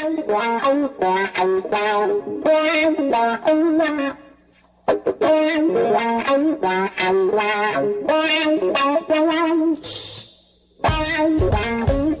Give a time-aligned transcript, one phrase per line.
[0.00, 4.14] quan là ông là thằng quan quan là ông là
[5.20, 7.72] quan là ông là thằng quan
[8.06, 9.74] quan là quan
[10.82, 12.19] quan là ông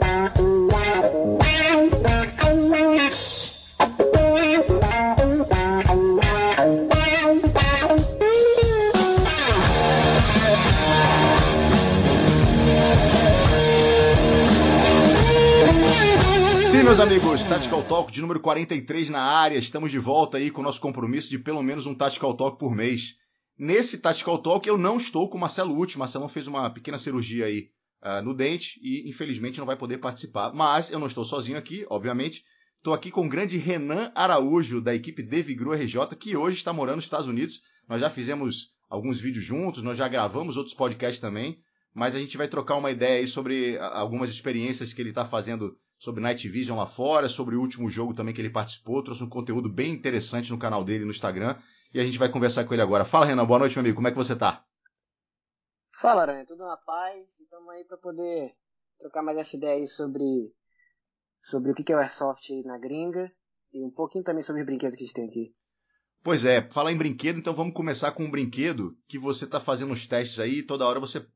[17.50, 19.58] Tactical Talk de número 43 na área.
[19.58, 22.76] Estamos de volta aí com o nosso compromisso de pelo menos um Tactical Talk por
[22.76, 23.16] mês.
[23.58, 25.98] Nesse Tactical Talk eu não estou com o Marcelo Uti.
[25.98, 27.70] Marcelo fez uma pequena cirurgia aí
[28.04, 30.52] uh, no dente e infelizmente não vai poder participar.
[30.54, 32.44] Mas eu não estou sozinho aqui, obviamente.
[32.76, 36.96] Estou aqui com o grande Renan Araújo, da equipe Devigru RJ, que hoje está morando
[36.96, 37.62] nos Estados Unidos.
[37.88, 41.58] Nós já fizemos alguns vídeos juntos, nós já gravamos outros podcasts também,
[41.92, 45.76] mas a gente vai trocar uma ideia aí sobre algumas experiências que ele está fazendo
[46.00, 49.28] sobre Night Vision lá fora, sobre o último jogo também que ele participou, trouxe um
[49.28, 51.54] conteúdo bem interessante no canal dele no Instagram,
[51.92, 53.04] e a gente vai conversar com ele agora.
[53.04, 54.64] Fala, Renan, boa noite, meu amigo, como é que você tá?
[55.92, 58.54] Fala, Aranha, tudo na paz, estamos aí para poder
[58.98, 60.50] trocar mais essa ideia aí sobre,
[61.38, 63.30] sobre o que é o Airsoft na gringa,
[63.70, 65.54] e um pouquinho também sobre os brinquedos que a gente tem aqui.
[66.22, 69.92] Pois é, falar em brinquedo, então vamos começar com um brinquedo que você está fazendo
[69.92, 71.26] os testes aí, toda hora você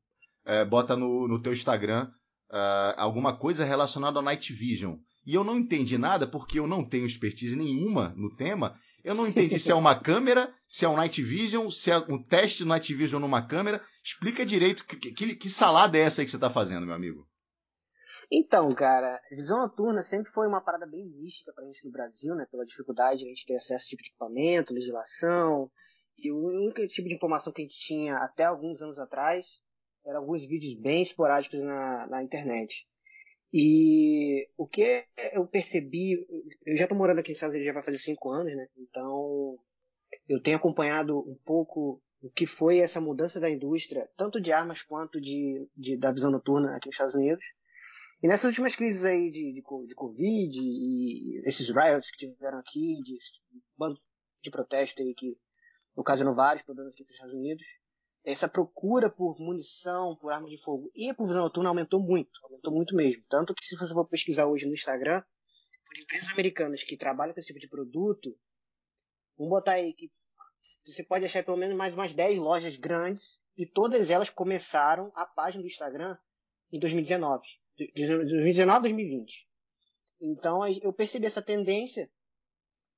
[0.43, 2.11] é, bota no, no teu Instagram
[2.51, 4.97] uh, alguma coisa relacionada ao Night Vision.
[5.25, 8.77] E eu não entendi nada porque eu não tenho expertise nenhuma no tema.
[9.03, 12.21] Eu não entendi se é uma câmera, se é um Night Vision, se é um
[12.21, 13.83] teste do Night Vision numa câmera.
[14.03, 17.27] Explica direito que, que, que salada é essa aí que você está fazendo, meu amigo.
[18.31, 22.45] Então, cara, visão noturna sempre foi uma parada bem mística pra gente no Brasil, né?
[22.49, 25.71] Pela dificuldade de a gente ter acesso a esse tipo de equipamento, legislação.
[26.17, 29.59] E o único tipo de informação que a gente tinha até alguns anos atrás
[30.05, 32.87] eram alguns vídeos bem esporádicos na, na internet.
[33.53, 36.25] E o que eu percebi,
[36.65, 38.67] eu já estou morando aqui nos Estados Unidos já vai fazer cinco anos, né?
[38.77, 39.57] Então
[40.27, 44.81] eu tenho acompanhado um pouco o que foi essa mudança da indústria, tanto de armas
[44.81, 47.43] quanto de, de da visão noturna aqui nos Estados Unidos.
[48.21, 52.99] E nessas últimas crises aí de, de, de Covid e esses riots que tiveram aqui,
[53.03, 53.17] de
[53.77, 53.99] bando
[54.41, 55.37] de protesto aí que
[55.95, 57.63] ocasionou vários problemas aqui nos Estados Unidos,
[58.25, 62.73] essa procura por munição, por arma de fogo e por visão noturna aumentou muito, aumentou
[62.73, 63.23] muito mesmo.
[63.29, 65.21] Tanto que se você for pesquisar hoje no Instagram,
[65.85, 68.35] por empresas americanas que trabalham com esse tipo de produto,
[69.37, 70.09] vamos botar aí que
[70.83, 75.25] você pode achar pelo menos mais umas 10 lojas grandes e todas elas começaram a
[75.25, 76.17] página do Instagram
[76.71, 77.43] em 2019.
[77.77, 79.47] 2019 2020.
[80.19, 82.09] Então eu percebi essa tendência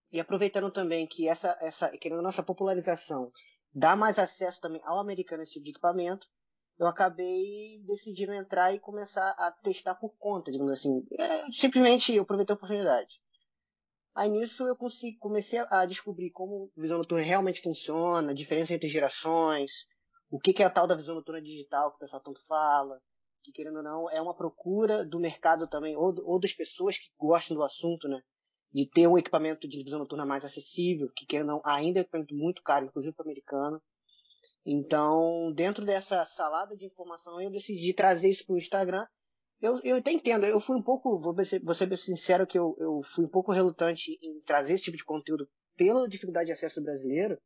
[0.10, 3.32] e aproveitando também que essa, essa querendo a nossa popularização
[3.78, 6.28] dar mais acesso também ao americano esse tipo de equipamento,
[6.80, 11.06] eu acabei decidindo entrar e começar a testar por conta, digamos assim.
[11.12, 13.20] É, simplesmente eu aproveitei a oportunidade.
[14.16, 18.90] Aí nisso eu consegui, comecei a descobrir como visão noturna realmente funciona, a diferença entre
[18.90, 19.86] gerações,
[20.30, 23.00] o que, que é a tal da visão noturna digital que o pessoal tanto fala,
[23.44, 27.10] que querendo ou não é uma procura do mercado também, ou, ou das pessoas que
[27.16, 28.20] gostam do assunto, né?
[28.74, 32.04] De ter um equipamento de visão noturna mais acessível, que quer não, ainda é um
[32.04, 33.82] equipamento muito caro, inclusive para o americano.
[34.66, 39.08] Então, dentro dessa salada de informação, eu decidi trazer isso para o Instagram.
[39.62, 42.76] Eu, eu até entendo, eu fui um pouco, vou ser, vou ser sincero, que eu,
[42.80, 46.82] eu fui um pouco relutante em trazer esse tipo de conteúdo pela dificuldade de acesso
[46.84, 47.40] brasileiro,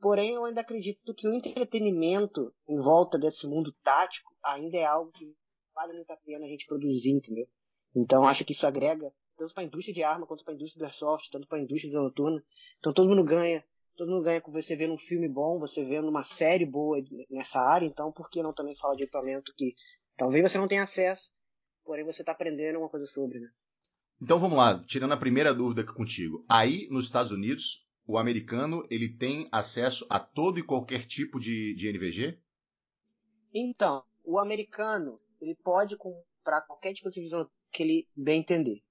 [0.00, 5.10] porém eu ainda acredito que o entretenimento em volta desse mundo tático ainda é algo
[5.12, 5.34] que
[5.74, 7.48] vale muito a pena a gente produzir, entendeu?
[7.96, 10.80] Então acho que isso agrega tanto para a indústria de arma quanto para a indústria
[10.80, 12.44] do airsoft, tanto para a indústria do noturna.
[12.78, 13.64] Então todo mundo ganha.
[13.96, 17.60] Todo mundo ganha com você vendo um filme bom, você vendo uma série boa nessa
[17.60, 17.86] área.
[17.86, 19.74] Então por que não também falar de equipamento que
[20.16, 21.30] talvez você não tenha acesso,
[21.84, 23.48] porém você está aprendendo uma coisa sobre, né?
[24.20, 26.44] Então vamos lá, tirando a primeira dúvida aqui contigo.
[26.46, 31.74] Aí nos Estados Unidos, o americano ele tem acesso a todo e qualquer tipo de,
[31.74, 32.38] de NVG?
[33.54, 38.82] Então, o americano ele pode comprar qualquer tipo de visão que ele bem entender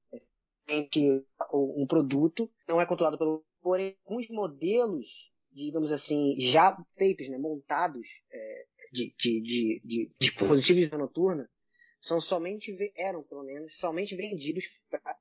[1.53, 3.43] um produto, não é controlado pelo.
[3.61, 10.89] Porém, alguns modelos, digamos assim, já feitos, né, montados é, de, de, de, de, dispositivos
[10.89, 11.49] de noturna,
[11.99, 15.17] são somente, eram pelo menos, somente vendidos para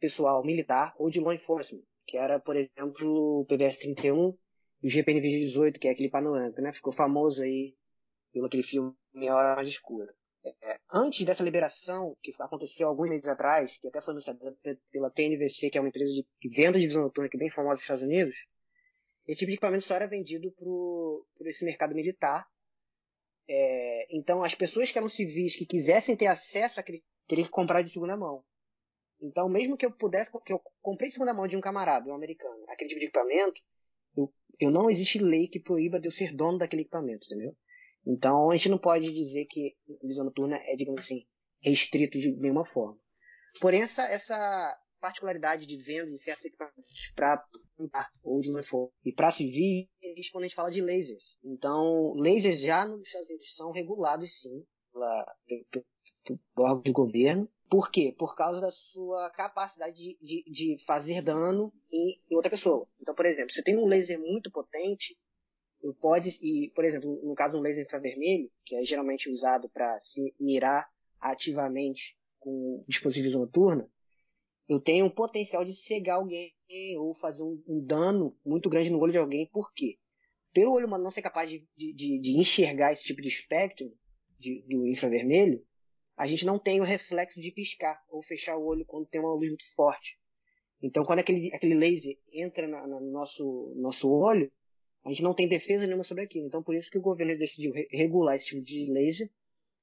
[0.00, 4.36] pessoal militar ou de law enforcement, que era, por exemplo, o PBS-31
[4.82, 6.72] e o GPNV-18, que é aquele panorâmico, né?
[6.72, 7.74] Ficou famoso aí
[8.32, 10.14] pelo aquele filme Hora Mais Escura.
[10.62, 14.56] É, antes dessa liberação, que aconteceu alguns meses atrás, que até foi anunciada
[14.90, 17.74] pela TNVC, que é uma empresa de venda de visão noturna que é bem famosa
[17.74, 18.36] nos Estados Unidos,
[19.26, 22.46] esse tipo de equipamento só era vendido por esse mercado militar.
[23.46, 27.82] É, então, as pessoas que eram civis que quisessem ter acesso a teriam que comprar
[27.82, 28.42] de segunda mão.
[29.20, 32.14] Então, mesmo que eu pudesse, que eu comprei de segunda mão de um camarada, um
[32.14, 33.60] americano, aquele tipo de equipamento,
[34.16, 37.54] eu, eu não existe lei que proíba de eu ser dono daquele equipamento, entendeu?
[38.08, 41.26] Então, a gente não pode dizer que visão noturna é, digamos assim,
[41.60, 42.98] restrito de nenhuma forma.
[43.60, 47.44] Porém, essa, essa particularidade de venda de certos equipamentos para
[48.22, 51.36] ou de uniforme e para civil existe quando a gente fala de lasers.
[51.44, 55.36] Então, lasers já nos Estados Unidos são regulados sim pela,
[55.70, 57.48] pelo órgão de governo.
[57.70, 58.14] Por quê?
[58.18, 62.88] Por causa da sua capacidade de, de, de fazer dano em, em, outra pessoa.
[62.98, 65.18] Então, por exemplo, se tem um laser muito potente,
[66.00, 70.34] pode, e, por exemplo, no caso um laser infravermelho, que é geralmente usado para se
[70.38, 70.88] mirar
[71.20, 73.88] ativamente com dispositivos noturna,
[74.68, 76.52] eu tenho um potencial de cegar alguém
[76.98, 79.46] ou fazer um, um, dano muito grande no olho de alguém.
[79.46, 79.98] Por quê?
[80.52, 83.90] Pelo olho humano não ser capaz de, de, de enxergar esse tipo de espectro
[84.38, 85.64] de, do infravermelho,
[86.16, 89.32] a gente não tem o reflexo de piscar ou fechar o olho quando tem uma
[89.32, 90.18] luz muito forte.
[90.82, 94.52] Então, quando aquele, aquele laser entra na, no nosso, nosso olho,
[95.08, 96.46] a gente não tem defesa nenhuma sobre aquilo.
[96.46, 99.30] Então, por isso que o governo decidiu regular esse tipo de laser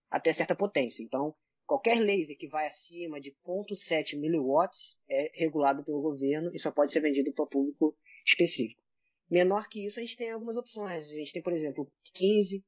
[0.10, 1.04] até certa potência.
[1.04, 1.36] Então,
[1.66, 6.92] qualquer laser que vai acima de 0.7 miliwatts é regulado pelo governo e só pode
[6.92, 8.82] ser vendido para público específico.
[9.30, 11.10] Menor que isso, a gente tem algumas opções.
[11.10, 12.64] A gente tem, por exemplo, 15,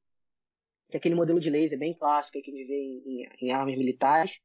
[0.89, 3.51] que é aquele modelo de laser bem clássico que a gente vê em, em, em
[3.51, 4.39] armas militares.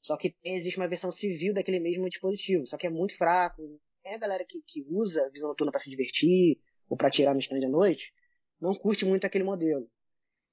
[0.00, 3.80] Só que existe uma versão civil daquele mesmo dispositivo, só que é muito fraco.
[4.04, 6.58] É a galera que, que usa visão noturna para se divertir
[6.92, 8.12] ou para tirar no stand à noite,
[8.60, 9.90] não curte muito aquele modelo.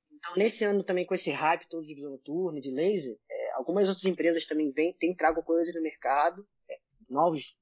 [0.09, 3.89] Então, nesse ano também, com esse hype todo de visão noturna, de laser, é, algumas
[3.89, 7.57] outras empresas também vêm, têm trago coisas no mercado, é, novos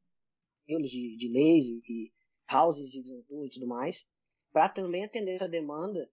[0.61, 2.13] modelos de, de laser e
[2.53, 4.05] houses de visão noturna e tudo mais,
[4.53, 6.07] para também atender essa demanda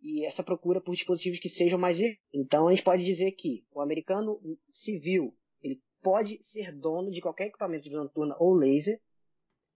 [0.00, 1.98] e essa procura por dispositivos que sejam mais.
[2.32, 4.40] Então, a gente pode dizer que o americano
[4.70, 8.98] civil ele pode ser dono de qualquer equipamento de visão noturna ou laser,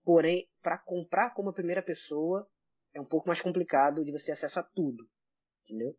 [0.03, 2.47] porém, para comprar como primeira pessoa
[2.93, 5.07] é um pouco mais complicado de você acessar tudo,
[5.63, 5.95] entendeu?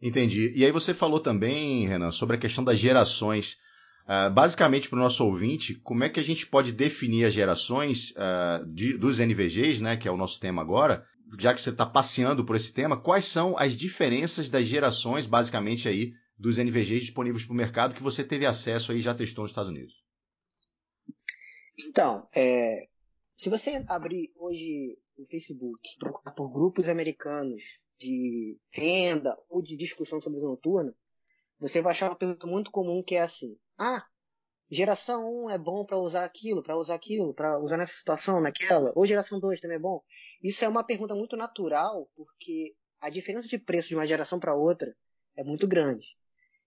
[0.00, 0.52] Entendi.
[0.54, 3.56] E aí você falou também, Renan, sobre a questão das gerações.
[4.02, 8.10] Uh, basicamente, para o nosso ouvinte, como é que a gente pode definir as gerações
[8.10, 11.06] uh, de, dos NVGs, né, que é o nosso tema agora,
[11.38, 15.88] já que você está passeando por esse tema, quais são as diferenças das gerações, basicamente,
[15.88, 19.44] aí, dos NVGs disponíveis para o mercado que você teve acesso aí e já testou
[19.44, 19.94] nos Estados Unidos?
[21.78, 22.88] Então, é,
[23.42, 25.80] se você abrir hoje o Facebook,
[26.36, 30.94] por grupos americanos de venda ou de discussão sobre o noturna,
[31.58, 34.06] você vai achar uma pergunta muito comum que é assim: ah,
[34.70, 38.92] geração 1 é bom para usar aquilo, para usar aquilo, para usar nessa situação, naquela,
[38.94, 40.00] ou geração 2 também é bom?
[40.40, 44.54] Isso é uma pergunta muito natural, porque a diferença de preço de uma geração para
[44.54, 44.94] outra
[45.36, 46.16] é muito grande.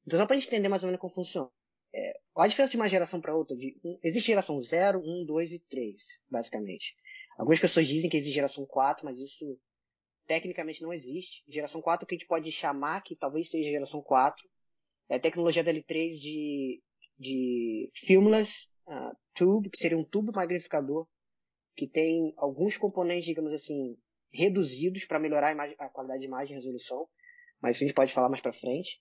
[0.06, 1.50] Então, só para entender mais ou menos como funciona.
[1.98, 5.54] É, a diferença de uma geração para outra, de, um, existe geração 0, 1, 2
[5.54, 5.96] e 3,
[6.30, 6.94] basicamente.
[7.38, 9.58] Algumas pessoas dizem que existe geração 4, mas isso
[10.28, 11.44] tecnicamente não existe.
[11.48, 14.46] Geração 4 que a gente pode chamar que talvez seja geração 4
[15.08, 16.82] é a tecnologia da L3 de,
[17.18, 21.08] de filmless uh, tube, que seria um tubo magnificador
[21.76, 23.98] que tem alguns componentes, digamos assim,
[24.32, 27.08] reduzidos para melhorar a, imagem, a, qualidade de imagem e resolução,
[27.62, 29.00] mas isso a gente pode falar mais para frente.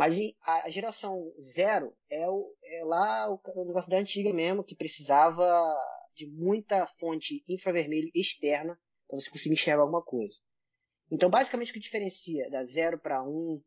[0.00, 0.16] Mas
[0.46, 5.46] a, geração zero é, o, é lá o, negócio da antiga mesmo, que precisava
[6.14, 10.38] de muita fonte infravermelho externa para você conseguir enxergar alguma coisa.
[11.10, 13.62] Então, basicamente, o que diferencia da 0 para 1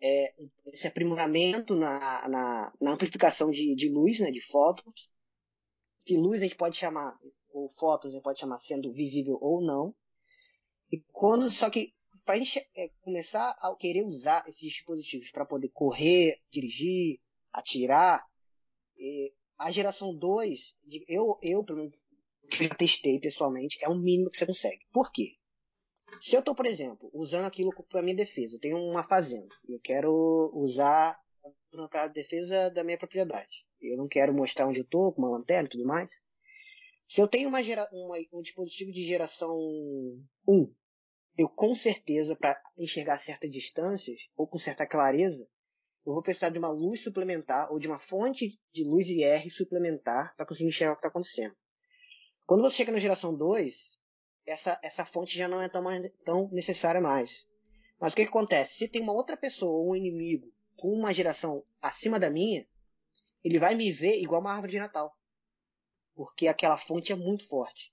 [0.00, 0.34] é
[0.66, 5.10] esse aprimoramento na, na, na amplificação de, de, luz, né, de fótons.
[6.04, 7.18] Que luz a gente pode chamar,
[7.50, 9.92] ou fótons a gente pode chamar sendo visível ou não.
[10.92, 11.92] E quando, só que
[12.26, 17.20] para a gente é, começar a querer usar esses dispositivos para poder correr, dirigir,
[17.52, 18.26] atirar,
[18.98, 20.76] é, a geração 2,
[21.08, 21.94] eu, eu pelo menos,
[22.50, 24.84] que testei pessoalmente, é o mínimo que você consegue.
[24.92, 25.36] Por quê?
[26.20, 29.78] Se eu estou, por exemplo, usando aquilo para minha defesa, eu tenho uma fazenda, eu
[29.80, 31.18] quero usar
[31.90, 33.66] para defesa da minha propriedade.
[33.80, 36.10] Eu não quero mostrar onde eu estou, com uma lanterna e tudo mais.
[37.06, 39.56] Se eu tenho uma, gera, uma um dispositivo de geração
[40.48, 40.74] 1,
[41.36, 45.46] eu com certeza, para enxergar certas distâncias ou com certa clareza,
[46.06, 50.34] eu vou precisar de uma luz suplementar ou de uma fonte de luz IR suplementar
[50.36, 51.54] para conseguir enxergar o que está acontecendo.
[52.46, 53.98] Quando você chega na geração 2,
[54.46, 55.84] essa, essa fonte já não é tão,
[56.24, 57.46] tão necessária mais.
[57.98, 58.74] Mas o que, que acontece?
[58.74, 62.66] Se tem uma outra pessoa ou um inimigo com uma geração acima da minha,
[63.42, 65.12] ele vai me ver igual uma árvore de Natal.
[66.14, 67.92] Porque aquela fonte é muito forte.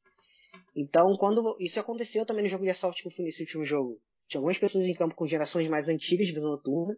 [0.75, 4.01] Então, quando isso aconteceu também no jogo de assalto que eu fui nesse último jogo,
[4.27, 6.97] tinha algumas pessoas em campo com gerações mais antigas de visão noturna,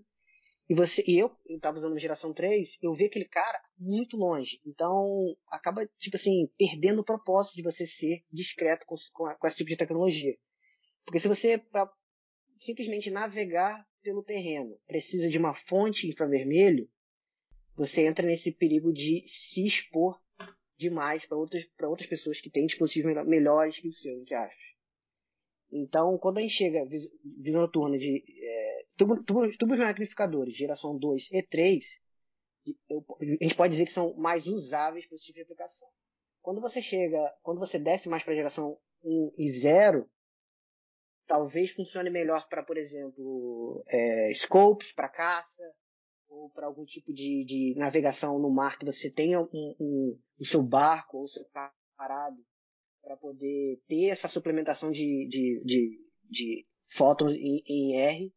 [0.67, 4.59] e você e eu, eu tava usando geração 3, eu vi aquele cara muito longe.
[4.65, 9.57] Então, acaba, tipo assim, perdendo o propósito de você ser discreto com, com, com esse
[9.57, 10.35] tipo de tecnologia.
[11.05, 11.87] Porque se você, pra
[12.59, 16.89] simplesmente navegar pelo terreno, precisa de uma fonte infravermelho,
[17.75, 20.19] você entra nesse perigo de se expor
[20.77, 24.65] demais para outras, outras pessoas que têm dispositivos melhores que o seu, entre aspas.
[25.71, 26.87] Então, quando a gente chega
[27.37, 31.99] visão noturna de é, tubos tubo, tubo magnificadores, geração 2 e 3,
[32.89, 35.87] eu, a gente pode dizer que são mais usáveis para esse tipo de aplicação.
[36.41, 40.09] Quando você chega, quando você desce mais para a geração 1 e 0,
[41.25, 45.63] talvez funcione melhor para, por exemplo, é, scopes para caça,
[46.35, 50.45] ou para algum tipo de, de, navegação no mar que você tenha um, um, o
[50.45, 52.37] seu barco ou seu carro parado
[53.01, 58.33] para poder ter essa suplementação de, de, de, de fótons em, em, R.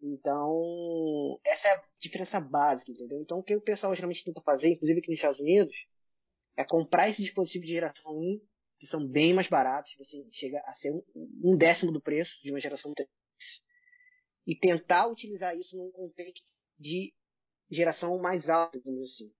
[0.00, 3.20] Então, essa é a diferença básica, entendeu?
[3.20, 5.74] Então, o que o pessoal geralmente tenta fazer, inclusive aqui nos Estados Unidos,
[6.56, 8.40] é comprar esse dispositivo de geração 1,
[8.78, 11.02] que são bem mais baratos, assim, chega a ser um,
[11.42, 13.08] um décimo do preço de uma geração 3,
[14.46, 16.46] e tentar utilizar isso num contexto
[16.78, 17.12] de
[17.70, 19.30] geração mais alta, digamos assim.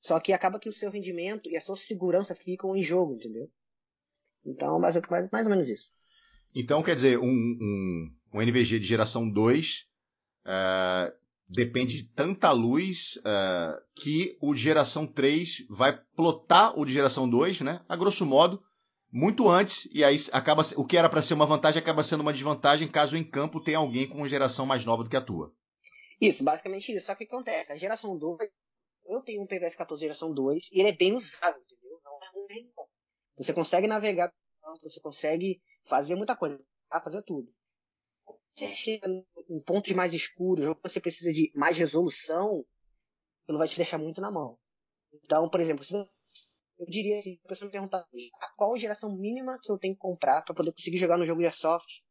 [0.00, 3.50] Só que acaba que o seu rendimento e a sua segurança ficam em jogo, entendeu?
[4.44, 5.90] Então, mais, mais, mais ou menos isso.
[6.54, 9.86] Então, quer dizer, um, um, um NVG de geração 2
[10.46, 11.14] uh, é,
[11.48, 17.28] depende de tanta luz uh, que o de geração 3 vai plotar o de geração
[17.28, 17.84] 2, né?
[17.88, 18.62] A grosso modo,
[19.12, 22.32] muito antes, e aí acaba o que era para ser uma vantagem acaba sendo uma
[22.32, 25.52] desvantagem caso em campo tenha alguém com geração mais nova do que a tua.
[26.20, 27.06] Isso, basicamente isso.
[27.06, 27.72] Só que o que acontece?
[27.72, 28.50] A geração 2
[29.06, 32.00] eu tenho um PVS 14 geração 2 e ele é bem usável, entendeu?
[32.04, 32.86] Não é ruim, não.
[33.36, 34.32] Você consegue navegar,
[34.82, 36.62] você consegue fazer muita coisa,
[37.02, 37.52] fazer tudo.
[38.54, 42.64] Você chega em pontos mais escuros, ou você precisa de mais resolução,
[43.48, 44.58] não vai te deixar muito na mão.
[45.12, 46.06] Então, por exemplo, se eu
[46.86, 48.06] diria assim, se a pessoa me perguntar
[48.40, 51.40] a qual geração mínima que eu tenho que comprar para poder conseguir jogar no jogo
[51.40, 52.02] de Airsoft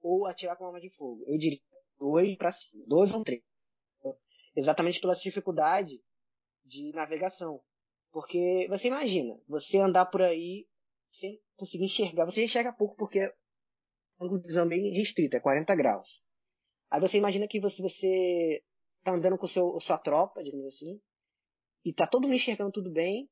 [0.00, 1.60] ou atirar com arma de fogo, eu diria
[1.98, 3.42] dois para cima, dois ou três.
[4.58, 6.02] Exatamente pela dificuldade
[6.64, 7.62] de navegação.
[8.10, 10.66] Porque você imagina, você andar por aí
[11.12, 12.24] sem conseguir enxergar.
[12.24, 13.32] Você enxerga pouco porque é
[14.20, 16.20] um ângulo de visão bem restrito, é 40 graus.
[16.90, 18.64] Aí você imagina que você, você
[19.04, 21.00] tá andando com seu, sua tropa, digamos assim,
[21.84, 23.30] e tá todo mundo enxergando tudo bem,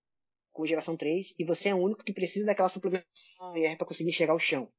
[0.53, 4.11] com geração 3, e você é o único que precisa daquela suplementação IR para conseguir
[4.11, 4.73] enxergar o chão.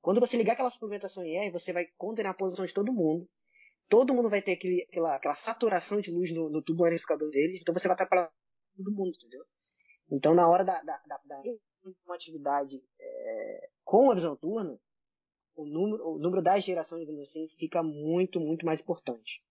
[0.00, 3.28] Quando você ligar aquela suplementação IR, você vai condenar a posição de todo mundo,
[3.88, 7.60] todo mundo vai ter aquele, aquela, aquela saturação de luz no, no tubo amplificador deles,
[7.60, 8.30] então você vai atrapalhar
[8.76, 9.44] todo mundo, entendeu?
[10.10, 11.42] Então, na hora da, da, da, da
[12.06, 14.78] uma atividade é, com a visão turna,
[15.56, 19.42] o número, o número da geração, digamos assim, fica muito, muito mais importante.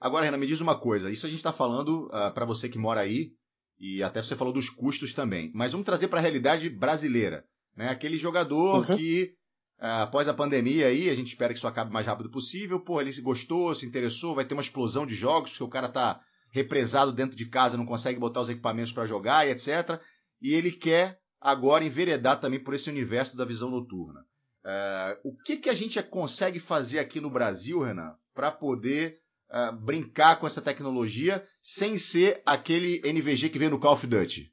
[0.00, 1.10] Agora, Renan, me diz uma coisa.
[1.10, 3.32] Isso a gente está falando uh, ah, para você que mora aí,
[3.78, 5.50] e até você falou dos custos também.
[5.54, 7.44] Mas vamos trazer para a realidade brasileira.
[7.76, 7.88] Né?
[7.88, 8.96] Aquele jogador uhum.
[8.96, 9.34] que
[9.78, 12.80] após a pandemia aí, a gente espera que isso acabe o mais rápido possível.
[12.80, 15.88] Pô, ele se gostou, se interessou, vai ter uma explosão de jogos, porque o cara
[15.88, 16.20] tá
[16.50, 20.00] represado dentro de casa, não consegue botar os equipamentos para jogar e etc.
[20.40, 24.20] E ele quer agora enveredar também por esse universo da visão noturna.
[24.64, 29.20] Uh, o que, que a gente consegue fazer aqui no Brasil, Renan, para poder
[29.50, 34.52] uh, brincar com essa tecnologia sem ser aquele NVG que vem no Call of Duty?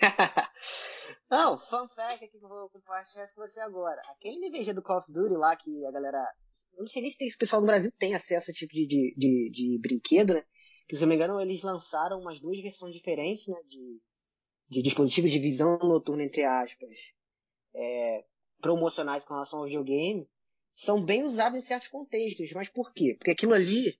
[1.28, 4.00] Não, fun fact aqui que eu vou compartilhar com você agora.
[4.10, 6.24] Aquele NVG do Call of Duty lá que a galera.
[6.74, 8.72] Eu não sei nem se tem, o pessoal no Brasil tem acesso a esse tipo
[8.72, 10.44] de, de, de, de brinquedo, né?
[10.86, 13.56] Que se eu não me engano, eles lançaram umas duas versões diferentes, né?
[13.66, 14.00] De,
[14.68, 17.12] de dispositivos de visão noturna, entre aspas,
[17.74, 18.24] é,
[18.60, 20.28] promocionais com relação ao videogame.
[20.76, 22.52] São bem usados em certos contextos.
[22.52, 23.16] Mas por quê?
[23.18, 23.98] Porque aquilo ali,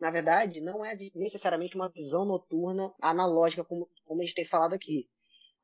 [0.00, 4.72] na verdade, não é necessariamente uma visão noturna analógica, como, como a gente tem falado
[4.72, 5.06] aqui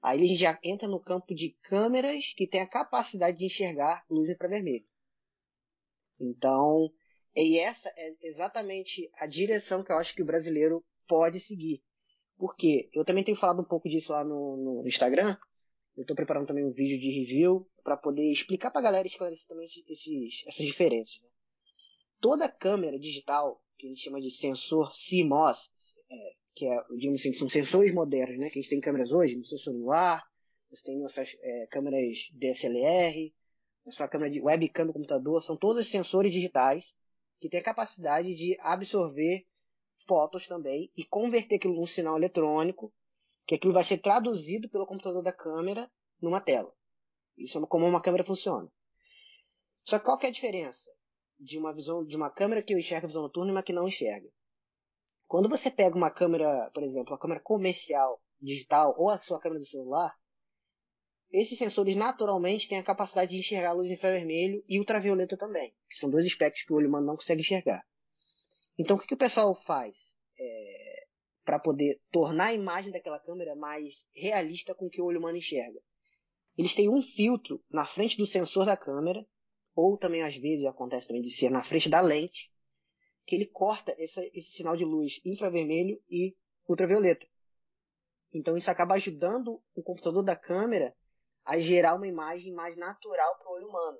[0.06, 4.06] Aí a gente já entra no campo de câmeras que tem a capacidade de enxergar
[4.08, 4.86] luz infravermelho.
[6.20, 6.92] Então,
[7.34, 11.82] e essa é exatamente a direção que eu acho que o brasileiro pode seguir.
[12.38, 15.36] Porque eu também tenho falado um pouco disso lá no, no Instagram.
[15.96, 19.10] Eu estou preparando também um vídeo de review para poder explicar para a galera e
[19.10, 21.20] esclarecer também esses, essas diferenças.
[21.20, 21.28] Né?
[22.20, 25.68] Toda câmera digital, que a gente chama de sensor CMOS,
[26.08, 28.50] é, que é, digamos assim, são sensores modernos, né?
[28.50, 30.25] Que a gente tem câmeras hoje no seu celular,
[30.68, 33.32] você tem nossas é, câmeras DSLR,
[33.86, 36.94] a sua câmera de webcam do computador, são todos sensores digitais
[37.40, 39.46] que têm a capacidade de absorver
[40.08, 42.92] fotos também e converter aquilo num sinal eletrônico,
[43.46, 45.88] que aquilo vai ser traduzido pelo computador da câmera
[46.20, 46.72] numa tela.
[47.36, 48.68] Isso é como uma câmera funciona.
[49.84, 50.90] Só que qual que é a diferença?
[51.38, 54.28] de uma visão de uma câmera que enxerga visão noturna e uma que não enxerga.
[55.26, 59.61] Quando você pega uma câmera, por exemplo, uma câmera comercial digital ou a sua câmera
[59.61, 60.14] do celular,
[61.33, 66.09] esses sensores naturalmente têm a capacidade de enxergar luz infravermelho e ultravioleta também, que são
[66.09, 67.85] dois espectros que o olho humano não consegue enxergar.
[68.78, 71.06] Então, o que, que o pessoal faz é,
[71.45, 75.38] para poder tornar a imagem daquela câmera mais realista com o que o olho humano
[75.38, 75.80] enxerga?
[76.56, 79.26] Eles têm um filtro na frente do sensor da câmera,
[79.75, 82.50] ou também às vezes acontece também de ser na frente da lente,
[83.26, 86.37] que ele corta essa, esse sinal de luz infravermelho e
[86.68, 87.26] ultravioleta.
[88.33, 90.95] Então isso acaba ajudando o computador da câmera
[91.45, 93.99] a gerar uma imagem mais natural para o olho humano.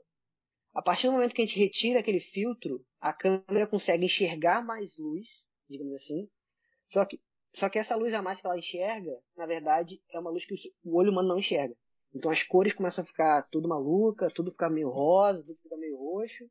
[0.75, 4.97] A partir do momento que a gente retira aquele filtro, a câmera consegue enxergar mais
[4.99, 6.29] luz, digamos assim.
[6.89, 7.21] Só que,
[7.55, 10.55] só que essa luz a mais que ela enxerga, na verdade, é uma luz que
[10.85, 11.75] o olho humano não enxerga.
[12.15, 15.97] Então as cores começam a ficar tudo maluca, tudo fica meio rosa, tudo fica meio
[15.97, 16.45] roxo.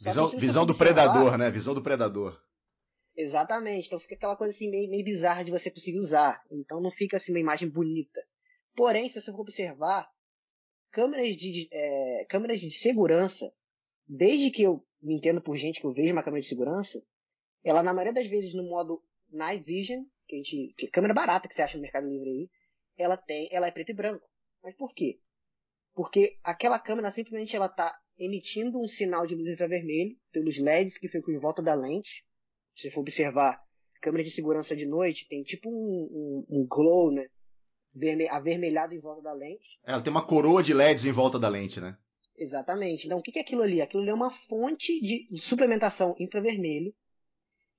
[0.00, 1.50] Visão, visão do predador, né?
[1.50, 2.40] Visão do predador.
[3.16, 3.86] Exatamente.
[3.86, 6.40] Então fica aquela coisa assim meio, meio bizarra de você conseguir usar.
[6.50, 8.24] Então não fica assim uma imagem bonita.
[8.76, 10.08] Porém, se você for observar,
[10.90, 13.52] câmeras de, é, câmeras de segurança,
[14.06, 17.02] desde que eu me entendo por gente que eu vejo uma câmera de segurança,
[17.64, 21.12] ela na maioria das vezes no modo Night Vision, que a gente, que é câmera
[21.12, 22.50] barata que você acha no Mercado Livre aí,
[22.96, 24.28] ela tem, ela é preto e branco.
[24.62, 25.20] Mas por quê?
[25.98, 31.08] Porque aquela câmera simplesmente ela está emitindo um sinal de luz infravermelho pelos LEDs que
[31.08, 32.24] ficam em volta da lente.
[32.76, 33.60] Se você for observar,
[34.00, 37.26] câmera de segurança de noite tem tipo um, um, um glow, né?
[38.30, 39.80] avermelhado em volta da lente.
[39.84, 41.98] É, ela tem uma coroa de LEDs em volta da lente, né?
[42.36, 43.06] Exatamente.
[43.06, 43.82] Então, o que é aquilo ali?
[43.82, 46.94] Aquilo ali é uma fonte de suplementação infravermelho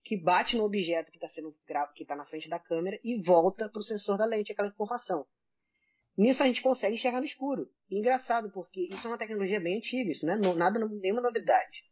[0.03, 1.55] que bate no objeto que está sendo
[1.95, 5.25] que está na frente da câmera e volta para o sensor da lente aquela informação.
[6.19, 7.71] Nisso a gente consegue enxergar no escuro.
[7.89, 11.85] Engraçado, porque isso é uma tecnologia bem antiga, isso não é nada, nenhuma novidade.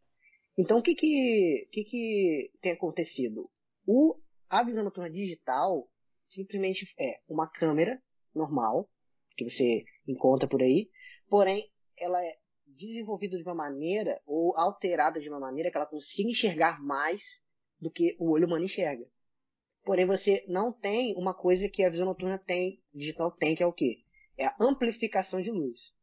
[0.57, 3.50] Então o que que, que, que tem acontecido?
[3.86, 4.19] O,
[4.50, 5.89] a visão noturna digital
[6.27, 8.03] simplesmente é uma câmera
[8.36, 8.89] normal,
[9.38, 10.89] que você encontra por aí,
[11.30, 16.30] porém ela é desenvolvida de uma maneira ou alterada de uma maneira que ela consiga
[16.30, 17.41] enxergar mais
[17.80, 19.08] do que o olho humano enxerga.
[19.86, 23.65] Porém, você não tem uma coisa que a visão noturna tem, digital tem, que é
[23.65, 24.04] o quê?
[24.38, 25.93] É a amplificação de luz.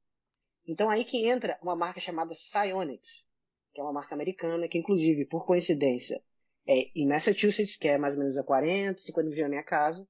[0.67, 3.25] Então aí que entra uma marca chamada Psyonix,
[3.73, 6.23] que é uma marca americana, que inclusive, por coincidência,
[6.67, 10.09] é em Massachusetts, que é mais ou menos a 40, 50 minutos da minha casa,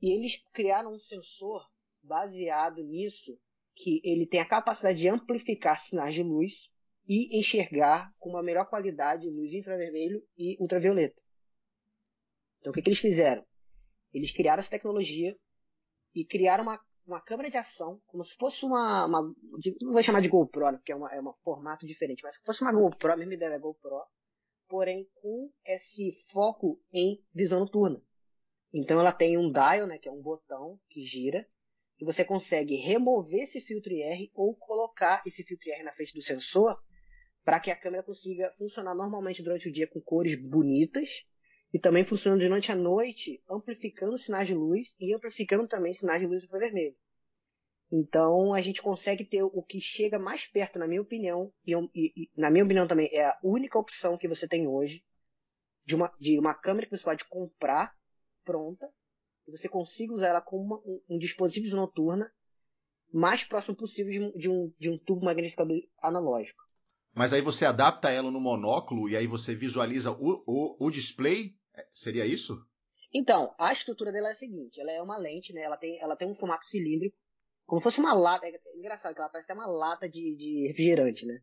[0.00, 1.66] e eles criaram um sensor
[2.02, 3.38] baseado nisso,
[3.74, 6.72] que ele tem a capacidade de amplificar sinais de luz
[7.08, 11.22] e enxergar com uma melhor qualidade luz infravermelho e ultravioleta.
[12.60, 13.46] Então o que, que eles fizeram?
[14.12, 15.36] Eles criaram essa tecnologia
[16.14, 19.06] e criaram uma, uma câmera de ação, como se fosse uma.
[19.06, 19.22] uma
[19.82, 22.72] não vou chamar de GoPro, porque é, é um formato diferente, mas se fosse uma
[22.72, 24.02] GoPro, a mesma ideia da GoPro,
[24.68, 28.02] porém com esse foco em visão noturna.
[28.72, 31.48] Então ela tem um dial, né, que é um botão que gira,
[31.98, 36.20] e você consegue remover esse filtro IR ou colocar esse filtro IR na frente do
[36.20, 36.76] sensor
[37.44, 41.24] para que a câmera consiga funcionar normalmente durante o dia com cores bonitas
[41.72, 46.26] e também funcionando durante a noite, amplificando sinais de luz e amplificando também sinais de
[46.26, 46.96] luz infravermelho.
[47.90, 52.30] Então a gente consegue ter o que chega mais perto, na minha opinião, e, e,
[52.36, 55.04] na minha opinião também é a única opção que você tem hoje
[55.84, 57.94] de uma, de uma câmera que você pode comprar
[58.44, 58.90] pronta,
[59.46, 62.32] e você consiga usar ela como uma, um, um, dispositivo noturna
[63.12, 66.65] mais próximo possível de um, de um, de um tubo magnificador analógico.
[67.16, 71.54] Mas aí você adapta ela no monóculo e aí você visualiza o, o, o display?
[71.74, 72.62] É, seria isso?
[73.10, 75.62] Então, a estrutura dela é a seguinte: ela é uma lente, né?
[75.62, 77.16] Ela tem, ela tem um formato cilíndrico,
[77.64, 78.46] como se fosse uma lata.
[78.46, 81.40] É engraçado que ela parece até uma lata de, de refrigerante, né?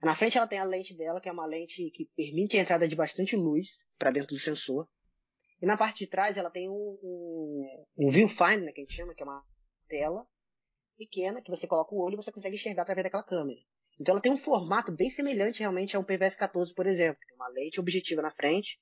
[0.00, 2.86] Na frente ela tem a lente dela, que é uma lente que permite a entrada
[2.86, 4.88] de bastante luz para dentro do sensor.
[5.60, 8.94] E na parte de trás ela tem um, um, um viewfinder, né, que a gente
[8.94, 9.44] chama, que é uma
[9.88, 10.24] tela
[10.96, 13.58] pequena que você coloca o olho e você consegue enxergar através daquela câmera.
[14.00, 17.20] Então ela tem um formato bem semelhante realmente a um PVS 14, por exemplo.
[17.28, 18.80] Tem uma lente objetiva na frente,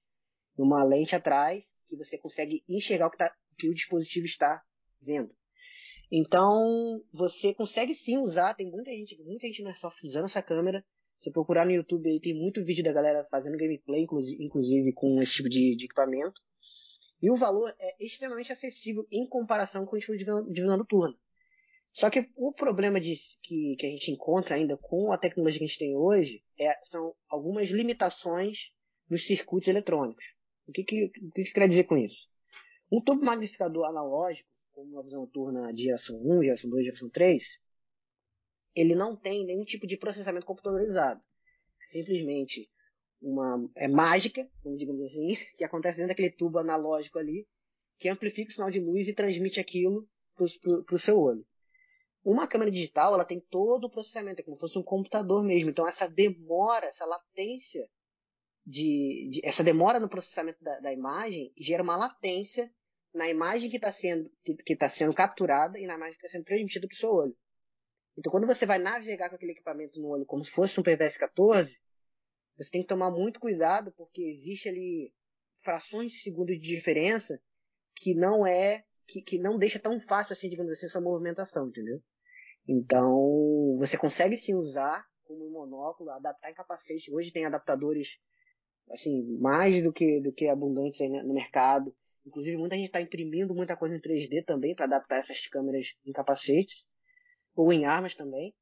[0.56, 4.62] uma lente atrás, que você consegue enxergar o que, tá, o, que o dispositivo está
[5.02, 5.34] vendo.
[6.10, 10.84] Então você consegue sim usar, tem muita gente, muita gente na software usando essa câmera.
[11.18, 14.06] Se procurar no YouTube aí tem muito vídeo da galera fazendo gameplay,
[14.38, 16.40] inclusive com esse tipo de, de equipamento.
[17.20, 21.16] E o valor é extremamente acessível em comparação com o tipo de visão noturna.
[21.98, 25.64] Só que o problema de, que, que a gente encontra ainda com a tecnologia que
[25.64, 28.70] a gente tem hoje é, são algumas limitações
[29.10, 30.24] nos circuitos eletrônicos.
[30.68, 32.28] O que, que, o que, que quer dizer com isso?
[32.92, 37.58] Um tubo magnificador analógico, como uma visão noturna de geração 1, geração 2, geração 3,
[38.76, 41.20] ele não tem nenhum tipo de processamento computadorizado.
[41.80, 42.70] simplesmente
[43.20, 47.44] uma é mágica, digamos assim, que acontece dentro daquele tubo analógico ali,
[47.98, 51.44] que amplifica o sinal de luz e transmite aquilo para o seu olho.
[52.30, 55.70] Uma câmera digital, ela tem todo o processamento, é como se fosse um computador mesmo.
[55.70, 57.88] Então essa demora, essa latência
[58.66, 62.70] de, de essa demora no processamento da, da, imagem gera uma latência
[63.14, 66.28] na imagem que está sendo que, que tá sendo capturada e na imagem que está
[66.28, 67.36] sendo transmitida para o seu olho.
[68.18, 71.16] Então quando você vai navegar com aquele equipamento no olho como se fosse um PVS
[71.16, 71.80] 14,
[72.58, 75.14] você tem que tomar muito cuidado porque existe ali
[75.60, 77.40] frações de segundo de diferença
[77.96, 82.02] que não é que, que não deixa tão fácil assim, digamos assim, essa movimentação, entendeu?
[82.68, 87.12] Então, você consegue sim usar como monóculo, adaptar em capacete.
[87.12, 88.18] Hoje tem adaptadores
[88.90, 91.94] assim, mais do que do que abundantes aí no mercado.
[92.26, 96.12] Inclusive, muita gente está imprimindo muita coisa em 3D também para adaptar essas câmeras em
[96.12, 96.86] capacetes
[97.56, 98.54] ou em armas também.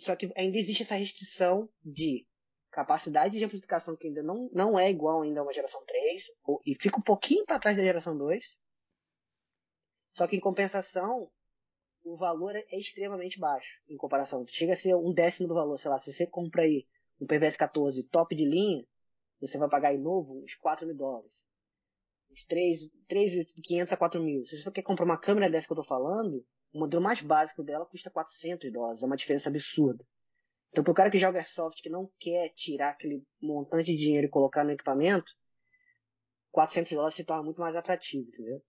[0.00, 2.24] Só que ainda existe essa restrição de
[2.70, 6.60] capacidade de amplificação que ainda não, não é igual ainda a uma geração 3 ou,
[6.64, 8.56] e fica um pouquinho para trás da geração 2.
[10.12, 11.30] Só que em compensação,
[12.08, 14.44] o valor é, extremamente baixo em comparação.
[14.46, 15.78] Chega a ser um décimo do valor.
[15.78, 16.86] Sei lá, se você compra aí
[17.20, 18.84] um PVS 14 top de linha,
[19.40, 21.36] você vai pagar em novo uns 4 mil dólares.
[22.30, 24.44] Uns 3.500 a 4 mil.
[24.44, 27.62] Se você quer comprar uma câmera dessa que eu tô falando, o modelo mais básico
[27.62, 29.02] dela custa 400 dólares.
[29.02, 30.04] É uma diferença absurda.
[30.70, 34.26] Então, para o cara que joga Airsoft, que não quer tirar aquele montante de dinheiro
[34.26, 35.32] e colocar no equipamento,
[36.52, 38.62] 400 dólares se torna muito mais atrativo, entendeu?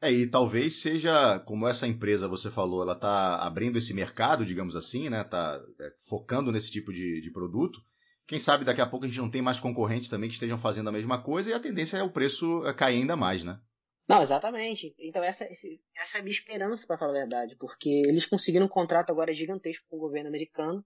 [0.00, 4.76] É, e talvez seja, como essa empresa você falou, ela está abrindo esse mercado, digamos
[4.76, 5.22] assim, né?
[5.22, 7.80] Está é, focando nesse tipo de, de produto.
[8.26, 10.88] Quem sabe daqui a pouco a gente não tem mais concorrentes também que estejam fazendo
[10.88, 13.58] a mesma coisa e a tendência é o preço é, cair ainda mais, né?
[14.06, 14.94] Não, exatamente.
[14.98, 18.68] Então essa, essa é a minha esperança, para falar a verdade, porque eles conseguiram um
[18.68, 20.84] contrato agora gigantesco com o governo americano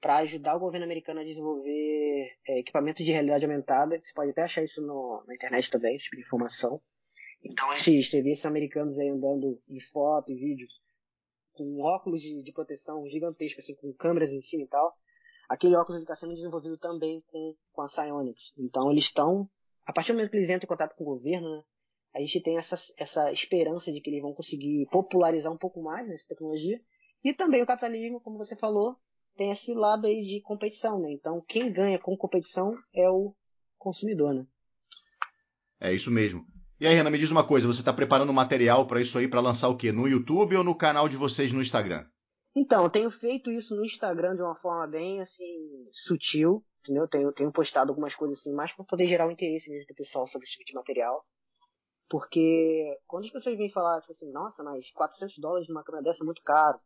[0.00, 3.98] para ajudar o governo americano a desenvolver é, equipamento de realidade aumentada.
[4.02, 6.80] Você pode até achar isso no, na internet também, esse tipo de informação.
[7.42, 10.80] Então esses serviços americanos aí andando em foto e vídeos
[11.56, 14.94] com óculos de, de proteção gigantescos, assim, com câmeras em cima e tal,
[15.48, 18.52] aquele óculos está sendo desenvolvido também com, com a Psyonix.
[18.58, 19.48] Então eles estão,
[19.84, 21.62] a partir do momento que eles entram em contato com o governo, né,
[22.14, 26.08] a gente tem essa, essa esperança de que eles vão conseguir popularizar um pouco mais
[26.08, 26.80] essa tecnologia.
[27.22, 28.94] E também o capitalismo, como você falou,
[29.36, 31.10] tem esse lado aí de competição, né?
[31.10, 33.34] Então quem ganha com competição é o
[33.76, 34.46] consumidor, né?
[35.78, 36.46] É isso mesmo.
[36.78, 39.40] E aí, Renan, me diz uma coisa, você está preparando material para isso aí para
[39.40, 39.90] lançar o quê?
[39.90, 42.04] No YouTube ou no canal de vocês no Instagram?
[42.54, 47.08] Então, eu tenho feito isso no Instagram de uma forma bem assim sutil, entendeu?
[47.08, 50.26] Tenho, tenho postado algumas coisas assim, mais para poder gerar o interesse mesmo do pessoal
[50.26, 51.24] sobre esse tipo de material.
[52.10, 56.24] Porque quando as pessoas vêm falar, tipo assim, nossa, mas 400 dólares numa câmera dessa
[56.24, 56.78] é muito caro.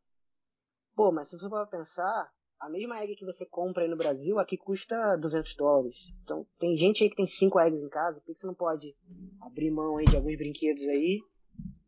[0.95, 4.39] Pô, mas se você for pensar, a mesma egg que você compra aí no Brasil,
[4.39, 6.13] aqui custa 200 dólares.
[6.23, 8.95] Então, tem gente aí que tem 5 eggs em casa, por que você não pode
[9.41, 11.19] abrir mão aí de alguns brinquedos aí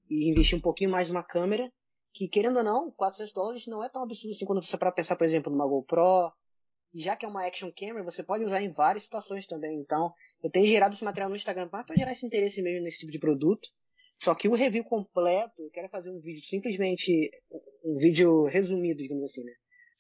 [0.09, 1.71] e investir um pouquinho mais numa câmera
[2.15, 5.17] que, querendo ou não, 400 dólares não é tão absurdo assim quando você para pensar,
[5.17, 6.33] por exemplo, numa GoPro.
[6.95, 9.79] E já que é uma action camera, você pode usar em várias situações também.
[9.79, 13.13] Então, eu tenho gerado esse material no Instagram para gerar esse interesse mesmo nesse tipo
[13.13, 13.69] de produto.
[14.19, 17.31] Só que o review completo, eu quero fazer um vídeo simplesmente,
[17.85, 19.53] um vídeo resumido, digamos assim, né?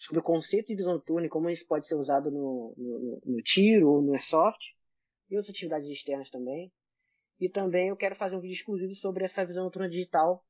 [0.02, 3.42] Sobre o conceito de visão noturna e como isso pode ser usado no, no, no
[3.42, 4.74] tiro ou no airsoft
[5.30, 6.72] e outras atividades externas também.
[7.38, 10.44] E também eu quero fazer um vídeo exclusivo sobre essa visão noturna digital,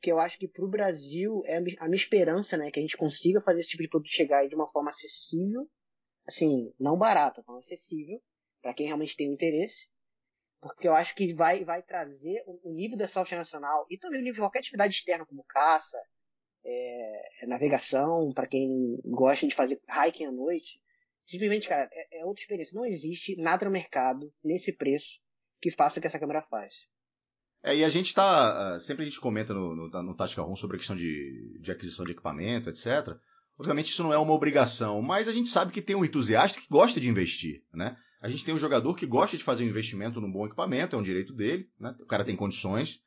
[0.00, 2.96] que eu acho que para o Brasil é a minha esperança, né, que a gente
[2.96, 5.68] consiga fazer esse tipo de produto chegar de uma forma acessível,
[6.24, 8.22] assim, não barata, forma acessível,
[8.60, 9.88] para quem realmente tem o interesse,
[10.60, 14.22] porque eu acho que vai, vai trazer o nível do airsoft nacional e também o
[14.22, 15.98] nível de qualquer atividade externa, como caça,
[16.64, 20.80] é, é, navegação, para quem gosta de fazer hiking à noite.
[21.24, 22.76] Simplesmente, cara, é, é, outra experiência.
[22.76, 25.20] Não existe nada no mercado, nesse preço,
[25.60, 26.88] que faça o que essa câmera faz.
[27.62, 28.74] É, e a gente tá.
[28.74, 31.70] Ah, sempre a gente comenta no, no, no Tactical Room sobre a questão de, de
[31.70, 33.16] aquisição de equipamento, etc.
[33.56, 36.66] Obviamente isso não é uma obrigação, mas a gente sabe que tem um entusiasta que
[36.68, 37.96] gosta de investir, né?
[38.20, 40.98] A gente tem um jogador que gosta de fazer um investimento num bom equipamento, é
[40.98, 41.94] um direito dele, né?
[42.00, 43.00] O cara tem condições.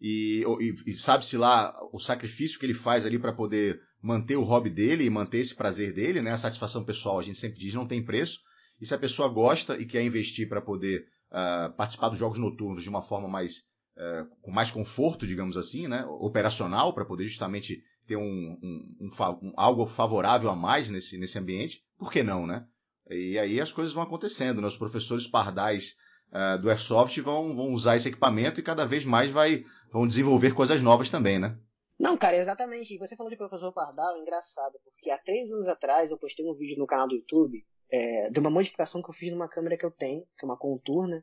[0.00, 4.42] E, e, e sabe-se lá o sacrifício que ele faz ali para poder manter o
[4.42, 6.30] hobby dele e manter esse prazer dele, né?
[6.30, 8.40] A satisfação pessoal, a gente sempre diz, não tem preço.
[8.80, 12.82] E se a pessoa gosta e quer investir para poder uh, participar dos jogos noturnos
[12.82, 13.64] de uma forma mais
[13.96, 16.04] uh, com mais conforto, digamos assim, né?
[16.06, 18.22] Operacional, para poder justamente ter um,
[18.62, 19.08] um, um,
[19.42, 22.64] um, algo favorável a mais nesse, nesse ambiente, por que não, né?
[23.10, 24.66] E aí as coisas vão acontecendo, né?
[24.66, 25.94] Os professores pardais
[26.32, 30.54] uh, do Airsoft vão, vão usar esse equipamento e cada vez mais vai, vão desenvolver
[30.54, 31.58] coisas novas também, né?
[31.98, 32.98] Não, cara, exatamente.
[32.98, 36.54] Você falou de professor Pardal, é engraçado, porque há três anos atrás eu postei um
[36.54, 39.84] vídeo no canal do YouTube é, de uma modificação que eu fiz numa câmera que
[39.84, 41.22] eu tenho, que é uma Contour,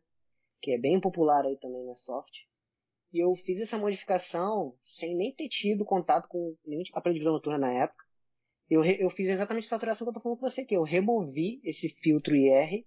[0.61, 2.33] que é bem popular aí também na soft.
[3.11, 7.33] E eu fiz essa modificação sem nem ter tido contato com nenhum aparelho de visão
[7.33, 8.03] noturna na época.
[8.67, 10.75] Eu, eu fiz exatamente essa alteração que eu tô falando com você aqui.
[10.75, 12.83] Eu removi esse filtro IR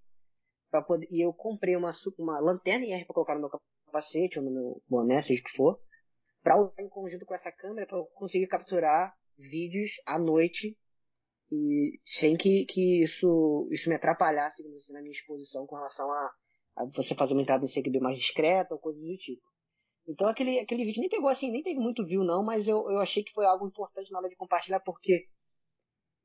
[0.82, 3.50] poder, e eu comprei uma, uma lanterna IR para colocar no meu
[3.86, 5.80] capacete ou no meu boné, seja o que for,
[6.42, 10.76] para usar em conjunto com essa câmera para eu conseguir capturar vídeos à noite
[11.50, 16.34] e sem que, que isso, isso me atrapalhasse assim, na minha exposição com relação a,
[16.76, 19.42] a você fazer uma entrada em CQB mais discreta ou coisas do tipo.
[20.08, 22.98] Então aquele, aquele vídeo nem pegou assim, nem teve muito view não, mas eu, eu
[22.98, 25.26] achei que foi algo importante na hora de compartilhar, porque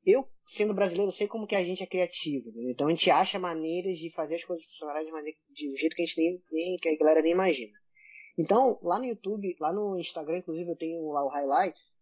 [0.04, 2.48] eu, sendo brasileiro, sei como que a gente é criativo.
[2.48, 2.70] Entendeu?
[2.70, 5.94] Então a gente acha maneiras de fazer as coisas funcionarem de, maneira, de um jeito
[5.94, 7.72] que a gente nem, nem, que a galera nem imagina.
[8.36, 11.96] Então, lá no YouTube, lá no Instagram, inclusive, eu tenho lá o Highlights,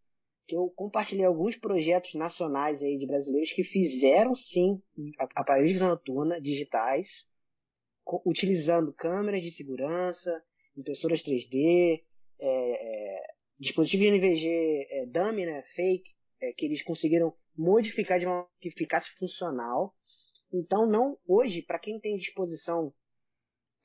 [0.47, 4.81] que eu compartilhei alguns projetos nacionais aí de brasileiros que fizeram sim
[5.19, 7.27] aparelhos de visão noturna digitais,
[8.25, 10.43] utilizando câmeras de segurança,
[10.77, 12.03] impressoras 3D,
[12.39, 13.23] é, é,
[13.59, 18.71] dispositivos de NVG é, dummy, né, fake, é, que eles conseguiram modificar de uma que
[18.71, 19.95] ficasse funcional.
[20.53, 22.93] Então, não hoje, para quem tem disposição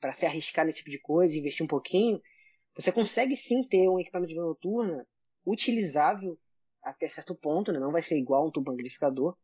[0.00, 2.20] para se arriscar nesse tipo de coisa, investir um pouquinho,
[2.74, 5.06] você consegue sim ter um equipamento de visão noturna
[5.44, 6.38] utilizável
[6.82, 7.78] até certo ponto, né?
[7.78, 9.36] não vai ser igual um tubo magnificador.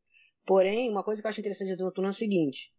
[0.44, 2.72] Porém, uma coisa que eu acho interessante da visão noturna é o seguinte: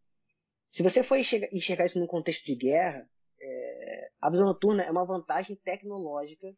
[0.69, 3.09] se você for enxergar, enxergar isso num contexto de guerra,
[3.41, 6.53] é, a visão noturna é uma vantagem tecnológica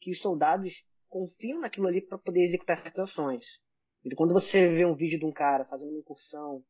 [0.00, 3.60] que os soldados confiam naquilo ali para poder executar certas ações.
[4.02, 6.64] Então, quando você vê um vídeo de um cara fazendo uma incursão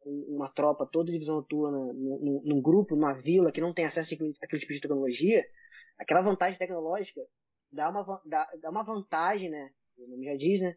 [0.00, 3.84] com uma tropa toda de visão noturna num, num, grupo, numa vila que não tem
[3.84, 5.46] acesso àquele tipo de tecnologia,
[5.96, 7.20] aquela vantagem tecnológica
[7.70, 9.70] dá uma, dá, dá uma vantagem, né?
[9.96, 10.76] O nome já diz, né?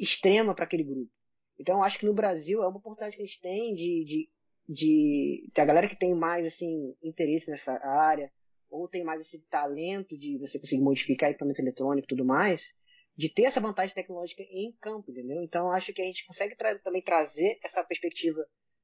[0.00, 1.12] Extrema para aquele grupo.
[1.58, 4.30] Então, eu acho que no Brasil é uma oportunidade que a gente tem de, de,
[4.66, 8.32] de, de a galera que tem mais assim interesse nessa área
[8.70, 12.72] ou tem mais esse talento de você conseguir modificar equipamento eletrônico e tudo mais,
[13.16, 15.42] de ter essa vantagem tecnológica em campo, entendeu?
[15.42, 18.40] Então acho que a gente consegue tra também trazer essa perspectiva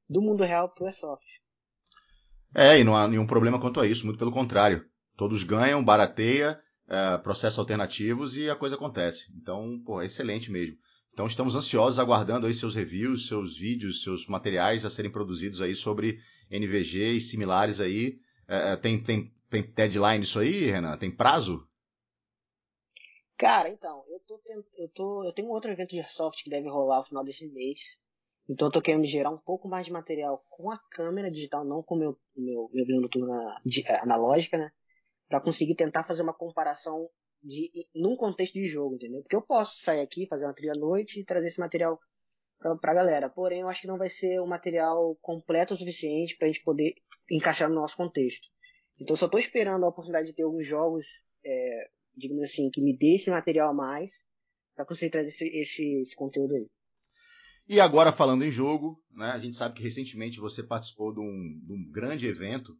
[0.08, 1.26] do mundo real para o Airsoft.
[2.54, 4.84] É, e não há nenhum problema quanto a isso, muito pelo contrário.
[5.16, 9.32] Todos ganham, barateia, é, processos alternativos e a coisa acontece.
[9.36, 10.76] Então, pô, é excelente mesmo.
[11.12, 15.74] Então estamos ansiosos, aguardando aí seus reviews, seus vídeos, seus materiais a serem produzidos aí
[15.74, 16.18] sobre
[16.50, 18.18] NVG e similares aí.
[18.46, 20.96] É, é tem, tem, tem deadline isso aí, Renan?
[20.98, 21.66] Tem prazo?
[23.38, 24.40] Cara, então, eu tô,
[24.76, 25.24] eu tô.
[25.24, 27.98] Eu tenho outro evento de Airsoft que deve rolar no final desse mês.
[28.48, 31.82] Então eu tô querendo gerar um pouco mais de material com a câmera digital, não
[31.82, 34.70] com o meu, meu, meu visão noturna é, analógica, né?
[35.28, 37.10] Pra conseguir tentar fazer uma comparação
[37.42, 39.20] de, num contexto de jogo, entendeu?
[39.22, 41.98] Porque eu posso sair aqui, fazer uma trilha à noite e trazer esse material
[42.58, 43.28] pra, pra galera.
[43.28, 46.94] Porém, eu acho que não vai ser um material completo o suficiente pra gente poder
[47.28, 48.46] encaixar no nosso contexto.
[48.98, 51.06] Então só tô esperando a oportunidade de ter alguns jogos
[51.44, 54.24] é, digamos assim, que me dê esse material a mais
[54.74, 56.66] para conseguir trazer esse, esse, esse, conteúdo aí.
[57.68, 61.60] E agora falando em jogo, né, a gente sabe que recentemente você participou de um,
[61.64, 62.72] de um grande evento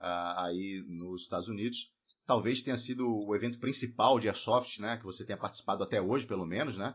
[0.00, 1.90] uh, aí nos Estados Unidos.
[2.26, 6.26] Talvez tenha sido o evento principal de Airsoft, né, que você tenha participado até hoje,
[6.26, 6.94] pelo menos, né?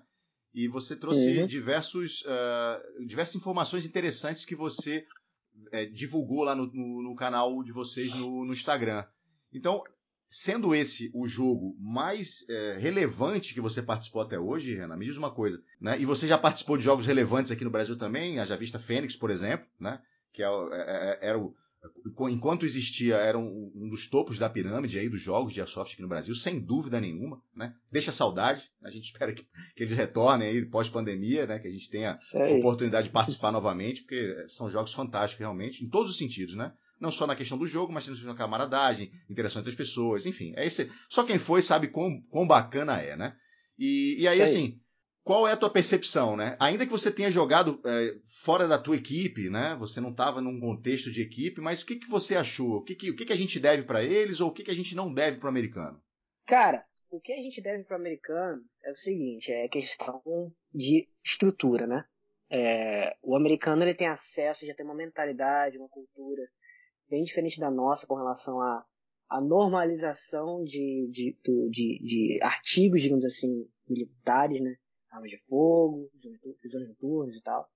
[0.54, 1.48] E você trouxe uhum.
[1.48, 5.06] diversos, uh, diversas informações interessantes que você
[5.74, 9.06] uh, divulgou lá no, no, no, canal de vocês no, no Instagram.
[9.54, 9.84] Então,
[10.34, 15.18] Sendo esse o jogo mais é, relevante que você participou até hoje, Renan, me diz
[15.18, 16.00] uma coisa, né?
[16.00, 19.30] E você já participou de jogos relevantes aqui no Brasil também, a Javista Fênix, por
[19.30, 20.02] exemplo, né?
[20.32, 21.54] Que é, é, é era o,
[22.30, 26.02] enquanto existia, era um, um, dos topos da pirâmide aí dos jogos de Airsoft aqui
[26.02, 27.74] no Brasil, sem dúvida nenhuma, né?
[27.92, 29.44] Deixa saudade, a gente espera que,
[29.76, 31.60] que eles retornem aí pós-pandemia, né?
[31.60, 35.90] Que a gente tenha a oportunidade de participar novamente, porque são jogos fantásticos realmente, em
[35.90, 36.74] todos os sentidos, né?
[37.00, 40.26] Não só na questão do jogo, mas na questão da camaradagem, interação entre as pessoas,
[40.26, 40.54] enfim.
[40.56, 43.36] É esse, só quem foi sabe quão, quão bacana é, né?
[43.78, 44.80] E, e aí, aí, assim,
[45.32, 46.58] qual é a tua percepção, né?
[46.60, 49.78] Ainda que você tenha jogado é, fora da tua equipe, né?
[49.80, 52.76] Você não estava num contexto de equipe, mas o que, que você achou?
[52.76, 54.72] O que, que, o que, que a gente deve para eles ou o que, que
[54.72, 56.04] a gente não deve para o americano?
[56.46, 60.22] Cara, o que a gente deve para o americano é o seguinte, é questão
[60.76, 62.04] de estrutura, né?
[62.50, 66.44] É, o americano ele tem acesso, já tem uma mentalidade, uma cultura
[67.10, 68.86] bem diferente da nossa com relação à,
[69.30, 71.38] à normalização de, de,
[71.70, 74.76] de, de, artigos, digamos assim, militares, né?
[75.12, 76.10] Armas de fogo,
[76.88, 77.70] noturnas e tal.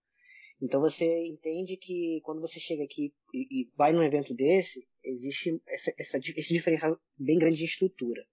[0.62, 5.62] Então você entende que quando você chega aqui e, e vai num evento desse, existe
[5.68, 8.26] essa, essa, esse diferencial bem grande de estrutura.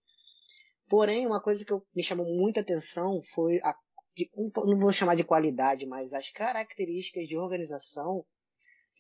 [0.89, 3.75] Porém, uma coisa que eu, me chamou muita atenção foi a,
[4.15, 8.25] de, não vou chamar de qualidade, mas as características de organização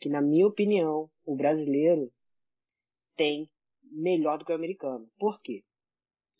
[0.00, 2.12] que, na minha opinião, o brasileiro
[3.14, 3.48] tem
[3.82, 5.08] melhor do que o americano.
[5.18, 5.64] Por quê?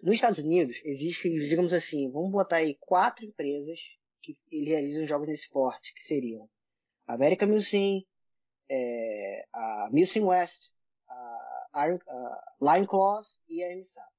[0.03, 3.79] Nos Estados Unidos, existem, digamos assim, vamos botar aí quatro empresas
[4.21, 6.51] que realizam jogos nesse esporte, que seriam
[7.07, 8.03] a American Museum,
[8.69, 10.73] é, a Museum West,
[11.09, 14.12] a, Iron, a Claws e a MSAP.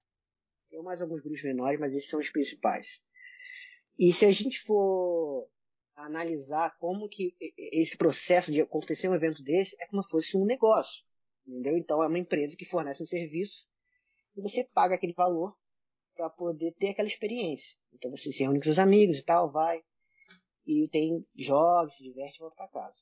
[0.69, 3.01] Tem mais alguns grupos menores, mas esses são os principais.
[3.99, 5.49] E se a gente for
[5.95, 10.45] analisar como que esse processo de acontecer um evento desse é como se fosse um
[10.45, 11.03] negócio,
[11.45, 11.77] entendeu?
[11.77, 13.67] Então é uma empresa que fornece um serviço
[14.35, 15.55] e você paga aquele valor
[16.15, 17.75] para poder ter aquela experiência.
[17.93, 19.81] Então você se reúne com seus amigos e tal, vai
[20.65, 22.99] e tem jogos, se diverte e volta para casa.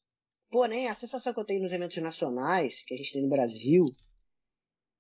[0.50, 3.86] Porém, a sensação que eu tenho nos eventos nacionais que a gente tem no Brasil,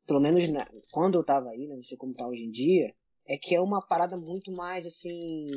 [0.06, 2.94] pelo menos na, quando eu tava aí, né, não sei como tá hoje em dia,
[3.28, 5.48] é que é uma parada muito mais assim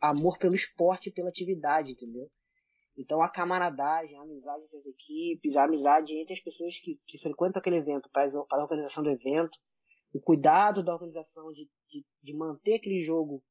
[0.00, 2.28] amor pelo esporte e pela atividade, entendeu?
[2.96, 7.18] Então a camaradagem, a amizade entre as equipes, a amizade entre as pessoas que, que
[7.18, 9.58] frequentam aquele evento para, a organização do evento,
[10.14, 13.42] o cuidado da organização de, de, de manter aquele jogo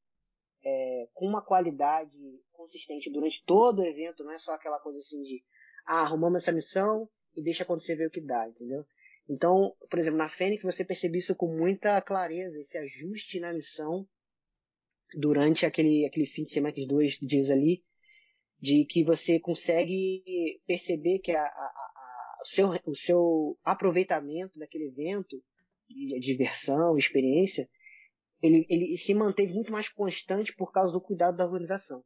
[0.64, 2.18] é, com uma qualidade
[2.54, 5.44] consistente durante todo o evento, não é só aquela coisa assim de
[5.86, 8.86] ah, arrumamos essa missão e deixa acontecer ver o que dá, entendeu?
[9.28, 14.08] Então, por exemplo, na Fênix você percebe isso com muita clareza, esse ajuste na missão
[15.14, 17.84] durante aquele, aquele fim de semana, aqueles dois dias ali,
[18.58, 20.24] de que você consegue
[20.66, 25.44] perceber que a, a, a, o, seu, o seu aproveitamento daquele evento,
[26.20, 27.70] diversão, experiência,
[28.42, 32.04] ele, ele se manteve muito mais constante por causa do cuidado da organização.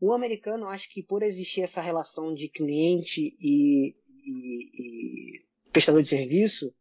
[0.00, 6.06] O americano, acho que por existir essa relação de cliente e, e, e prestador de
[6.08, 6.72] serviço,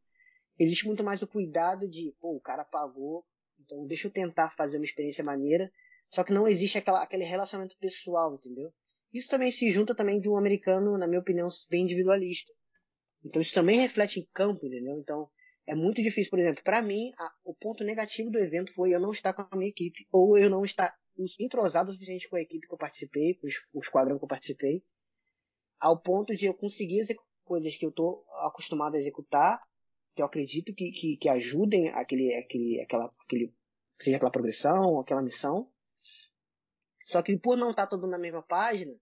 [0.59, 3.25] existe muito mais o cuidado de, pô, o cara pagou,
[3.59, 5.71] então deixa eu tentar fazer uma experiência maneira,
[6.09, 8.71] só que não existe aquela, aquele relacionamento pessoal, entendeu?
[9.11, 12.53] Isso também se junta também de um americano, na minha opinião, bem individualista.
[13.25, 14.97] Então isso também reflete em campo, entendeu?
[14.99, 15.27] Então
[15.67, 18.99] é muito difícil, por exemplo, para mim, a, o ponto negativo do evento foi eu
[18.99, 20.95] não estar com a minha equipe, ou eu não estar
[21.39, 24.81] entrosado o suficiente com a equipe que eu participei, com o esquadrão que eu participei,
[25.79, 27.05] ao ponto de eu conseguir
[27.43, 29.61] coisas que eu estou acostumado a executar,
[30.15, 33.53] que eu acredito que, que, que ajudem aquele, aquele, aquela, aquele,
[33.99, 35.69] seja aquela progressão, aquela missão.
[37.03, 38.93] Só que por não estar todo na mesma página,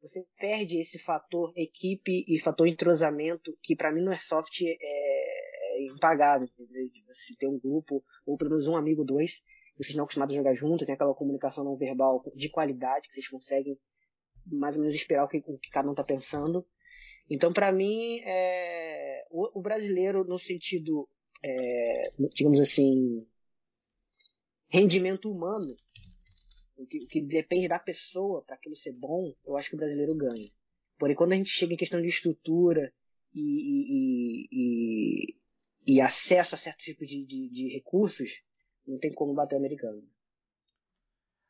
[0.00, 5.47] você perde esse fator equipe e fator entrosamento que para mim no Airsoft é,
[5.78, 6.48] é impagável.
[7.06, 9.42] Você ter um grupo, ou pelo menos um amigo, dois,
[9.76, 13.28] vocês estão acostumados a jogar junto, tem aquela comunicação não verbal de qualidade que vocês
[13.28, 13.78] conseguem
[14.44, 16.66] mais ou menos esperar o que, o que cada um está pensando.
[17.30, 21.08] Então, para mim, é, o, o, brasileiro, no sentido,
[21.44, 23.26] é, digamos assim,
[24.68, 25.76] rendimento humano,
[26.76, 29.78] o que, o que depende da pessoa para aquilo ser bom, eu acho que o
[29.78, 30.50] brasileiro ganha.
[30.98, 32.92] Porém, quando a gente chega em questão de estrutura
[33.34, 34.48] e, e,
[35.88, 38.30] e acesso a certo tipo de, de, de recursos,
[38.86, 40.02] não tem como bater o americano.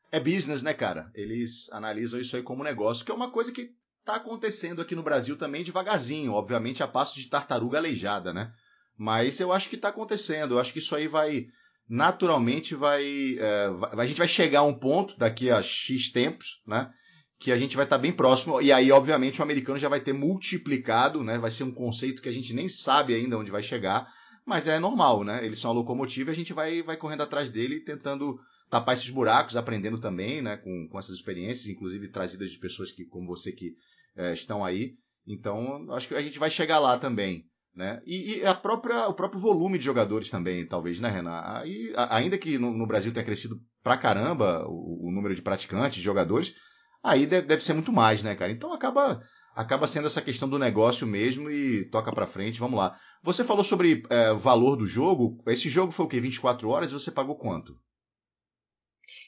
[0.09, 1.11] É business, né, cara?
[1.13, 5.03] Eles analisam isso aí como negócio, que é uma coisa que está acontecendo aqui no
[5.03, 8.53] Brasil também devagarzinho, obviamente a passo de tartaruga aleijada, né?
[8.97, 10.55] Mas eu acho que está acontecendo.
[10.55, 11.47] Eu acho que isso aí vai
[11.87, 16.61] naturalmente vai, é, vai, a gente vai chegar a um ponto daqui a x tempos,
[16.65, 16.89] né?
[17.37, 19.99] Que a gente vai estar tá bem próximo e aí obviamente o americano já vai
[19.99, 21.37] ter multiplicado, né?
[21.37, 24.07] Vai ser um conceito que a gente nem sabe ainda onde vai chegar,
[24.45, 25.45] mas é normal, né?
[25.45, 29.09] Eles são a locomotiva e a gente vai, vai correndo atrás dele tentando tapar esses
[29.09, 30.57] buracos, aprendendo também, né?
[30.57, 33.75] Com, com essas experiências, inclusive trazidas de pessoas que como você que
[34.15, 34.95] é, estão aí.
[35.27, 37.45] Então, acho que a gente vai chegar lá também.
[37.75, 38.01] Né?
[38.05, 41.41] E, e, a própria, o próprio volume de jogadores também, talvez, né, Renan?
[41.45, 45.97] Aí, ainda que no, no, Brasil tenha crescido pra caramba o, o, número de praticantes,
[45.97, 46.53] de jogadores,
[47.01, 48.51] aí deve, deve, ser muito mais, né, cara?
[48.51, 49.21] Então acaba,
[49.55, 52.99] acaba sendo essa questão do negócio mesmo e toca pra frente, vamos lá.
[53.21, 55.41] Você falou sobre é, o valor do jogo.
[55.47, 56.19] Esse jogo foi o quê?
[56.19, 57.79] 24 horas e você pagou quanto?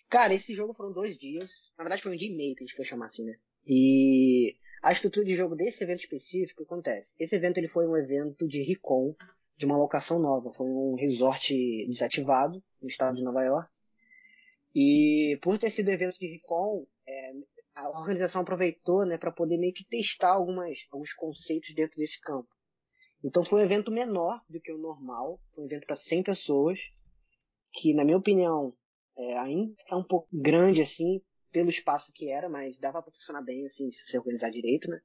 [0.10, 1.72] Cara, esse jogo foram dois dias.
[1.78, 3.36] Na verdade, foi um dia e meio que a gente foi chamar assim, né?
[3.66, 7.15] E a estrutura de jogo desse evento específico acontece.
[7.19, 9.15] Esse evento ele foi um evento de recon,
[9.56, 10.54] de uma locação nova.
[10.54, 11.56] Foi um resort
[11.88, 13.69] desativado no estado de Nova York.
[14.74, 17.32] E por ter sido evento de recon, é,
[17.76, 22.50] a organização aproveitou né, para poder meio que testar algumas, alguns conceitos dentro desse campo.
[23.24, 26.80] Então foi um evento menor do que o normal, foi um evento para 100 pessoas,
[27.74, 28.76] que na minha opinião
[29.17, 33.42] é, ainda é um pouco grande assim, pelo espaço que era, mas dava para funcionar
[33.42, 35.00] bem assim, se você organizar direito, né?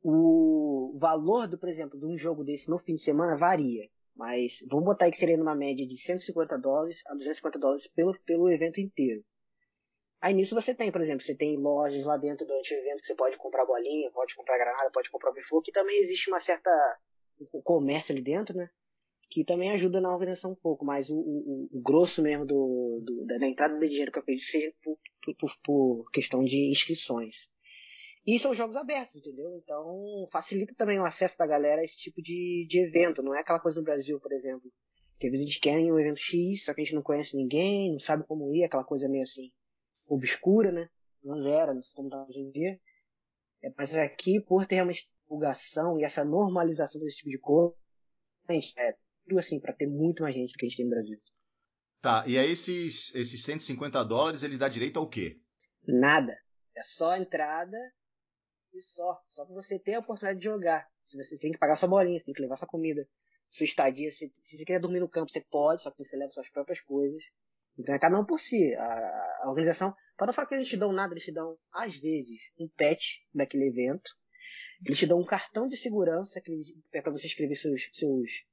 [0.00, 4.64] O valor, do, por exemplo, de um jogo desse no fim de semana varia, mas
[4.70, 8.48] vamos botar aí que seria numa média de 150 dólares a 250 dólares pelo, pelo
[8.50, 9.24] evento inteiro.
[10.20, 13.06] Aí nisso você tem, por exemplo, você tem lojas lá dentro durante o evento que
[13.06, 16.70] você pode comprar bolinha, pode comprar granada, pode comprar o que também existe uma certa
[17.54, 18.68] um comércio ali dentro, né?
[19.30, 23.26] Que também ajuda na organização um pouco, mas o, o, o grosso mesmo do, do,
[23.26, 24.98] da entrada de dinheiro que eu acredito seja por,
[25.38, 27.48] por, por questão de inscrições.
[28.26, 29.56] E são jogos abertos, entendeu?
[29.62, 33.22] Então facilita também o acesso da galera a esse tipo de, de evento.
[33.22, 34.68] Não é aquela coisa no Brasil, por exemplo,
[35.20, 37.36] que às vezes a gente quer um evento X, só que a gente não conhece
[37.36, 39.52] ninguém, não sabe como ir, aquela coisa meio assim
[40.08, 40.88] obscura, né?
[41.22, 42.80] Não era, não sei como tá hoje em dia.
[43.62, 47.74] É, mas aqui, por ter realmente divulgação e essa normalização desse tipo de coisa,
[48.76, 48.96] é
[49.26, 51.20] tudo assim, para ter muito mais gente do que a gente tem no Brasil.
[52.00, 55.40] Tá, e aí esses, esses 150 dólares, eles dá direito ao quê?
[55.86, 56.32] Nada.
[56.76, 57.76] É só entrada
[58.72, 59.20] e só.
[59.26, 60.88] Só pra você ter a oportunidade de jogar.
[61.02, 63.06] Se você tem que pagar sua bolinha, você tem que levar sua comida.
[63.50, 66.30] Sua estadia, se, se você quiser dormir no campo, você pode, só que você leva
[66.30, 67.22] suas próprias coisas.
[67.78, 68.74] Então é cada um por si.
[68.74, 71.96] A, a organização, para não falar que eles te dão nada, eles te dão, às
[71.96, 74.10] vezes, um patch daquele evento.
[74.84, 76.52] Eles te dão um cartão de segurança que
[76.92, 78.44] é para você escrever seus, seus.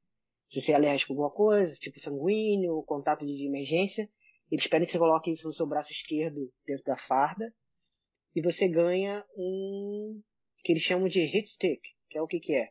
[0.47, 4.09] Se você é alérgico a alguma coisa, tipo sanguíneo, contato de emergência.
[4.51, 7.53] Eles pedem que você coloque isso no seu braço esquerdo dentro da farda.
[8.35, 10.21] E você ganha um.
[10.63, 12.69] que eles chamam de hit stick, que é o que, que é?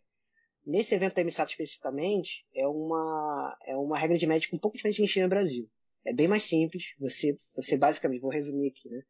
[0.65, 4.97] Nesse evento da Emissato especificamente, é uma, é uma regra de médico um pouco diferente
[4.97, 5.69] que a gente no Brasil.
[6.07, 6.95] É bem mais simples.
[6.99, 9.03] Você, você basicamente, vou resumir aqui, né?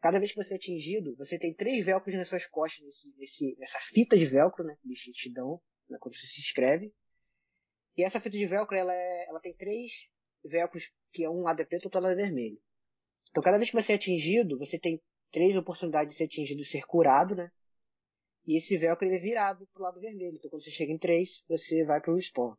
[0.00, 3.56] Cada vez que você é atingido, você tem três velcros nas suas costas, nesse, nesse,
[3.58, 4.76] nessa fita de velcro, né?
[4.80, 6.92] Que eles te dão né, quando você se inscreve.
[7.96, 10.08] E essa fita de velcro, ela, é, ela tem três
[10.44, 12.60] velcros, que é um lado é preto e outro lado é vermelho.
[13.30, 16.64] Então, cada vez que você é atingido, você tem três oportunidades de ser atingido e
[16.64, 17.50] ser curado, né?
[18.46, 20.36] E esse velcro ele é virado pro lado vermelho.
[20.36, 22.54] Então, quando você chega em três, você vai pro respawn.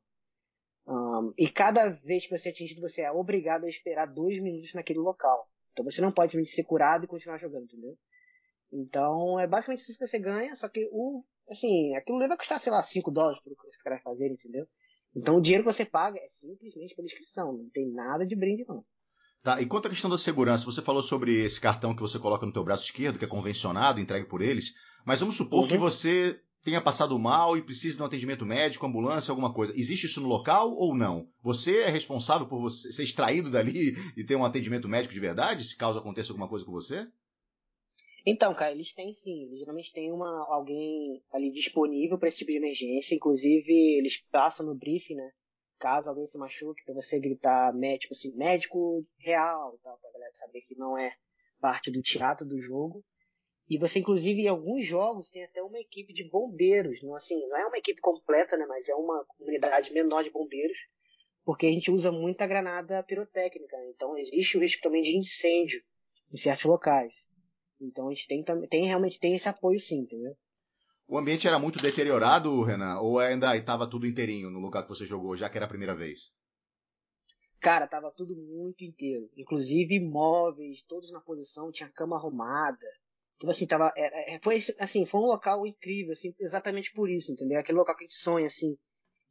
[0.89, 4.73] Um, e cada vez que você é atingido, você é obrigado a esperar dois minutos
[4.73, 5.47] naquele local.
[5.71, 7.95] Então você não pode ser curado e continuar jogando, entendeu?
[8.73, 11.23] Então é basicamente isso que você ganha, só que o.
[11.47, 14.67] Assim, aquilo vai custar, sei lá, 5 dólares para os caras fazerem, entendeu?
[15.15, 18.65] Então o dinheiro que você paga é simplesmente pela inscrição, não tem nada de brinde
[18.67, 18.83] não.
[19.43, 22.45] Tá, e quanto à questão da segurança, você falou sobre esse cartão que você coloca
[22.45, 24.73] no teu braço esquerdo, que é convencionado, entregue por eles,
[25.05, 25.67] mas vamos supor uhum.
[25.67, 29.73] que você tenha passado mal e precise de um atendimento médico, ambulância, alguma coisa.
[29.75, 31.29] Existe isso no local ou não?
[31.41, 35.63] Você é responsável por você ser extraído dali e ter um atendimento médico de verdade,
[35.63, 37.07] se caso aconteça alguma coisa com você?
[38.25, 39.45] Então, cara, eles têm sim.
[39.45, 43.15] Eles geralmente têm uma, alguém ali disponível para esse tipo de emergência.
[43.15, 45.31] Inclusive, eles passam no briefing, né?
[45.79, 50.61] Caso alguém se machuque, para você gritar médico, assim, médico real tal, pra galera saber
[50.61, 51.13] que não é
[51.61, 53.03] parte do teatro do jogo.
[53.69, 57.03] E você, inclusive, em alguns jogos tem até uma equipe de bombeiros.
[57.03, 58.65] Não, assim, não é uma equipe completa, né?
[58.67, 60.77] Mas é uma comunidade menor de bombeiros.
[61.45, 63.77] Porque a gente usa muita granada pirotécnica.
[63.77, 63.91] Né?
[63.95, 65.81] Então existe o risco também de incêndio
[66.33, 67.27] em certos locais.
[67.79, 70.35] Então a gente tem, tem realmente tem esse apoio sim, entendeu?
[71.07, 72.99] O ambiente era muito deteriorado, Renan?
[72.99, 75.95] Ou ainda estava tudo inteirinho no lugar que você jogou, já que era a primeira
[75.95, 76.31] vez?
[77.59, 79.29] Cara, tava tudo muito inteiro.
[79.35, 82.87] Inclusive móveis, todos na posição, tinha cama arrumada.
[83.39, 83.91] Então, assim, tava.
[83.95, 87.57] É, é, foi, assim, foi um local incrível, assim, exatamente por isso, entendeu?
[87.57, 88.77] Aquele local que a gente sonha, assim,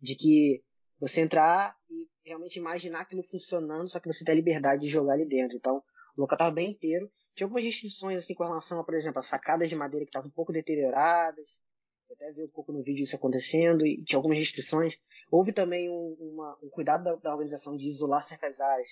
[0.00, 0.64] de que
[0.98, 5.12] você entrar e realmente imaginar aquilo funcionando, só que você tem a liberdade de jogar
[5.12, 5.58] ali dentro.
[5.58, 5.82] Então,
[6.16, 7.10] o local tava bem inteiro.
[7.34, 10.28] Tinha algumas restrições, assim, com relação a, por exemplo, as sacadas de madeira que estavam
[10.28, 11.46] um pouco deterioradas.
[12.08, 14.98] Eu até vi um pouco no vídeo isso acontecendo e tinha algumas restrições.
[15.30, 18.88] Houve também um, uma, um cuidado da, da organização de isolar certas áreas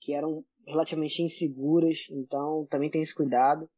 [0.00, 3.68] que eram relativamente inseguras, então também tem esse cuidado.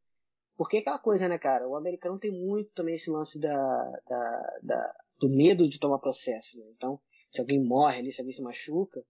[0.56, 1.68] Porque é aquela coisa, né, cara?
[1.68, 6.58] O americano tem muito também esse lance da, da, da do medo de tomar processo.
[6.58, 6.66] Né?
[6.76, 7.00] Então,
[7.30, 9.02] se alguém morre ali, se alguém se machuca,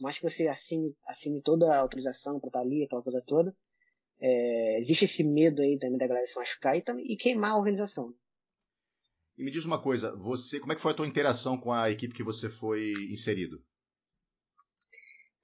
[0.00, 3.54] mais que você assine, assine toda a autorização para estar ali, aquela coisa toda,
[4.20, 8.14] é, existe esse medo aí também da galera se machucar e, e queimar a organização.
[9.36, 11.90] E me diz uma coisa, você, como é que foi a tua interação com a
[11.90, 13.62] equipe que você foi inserido?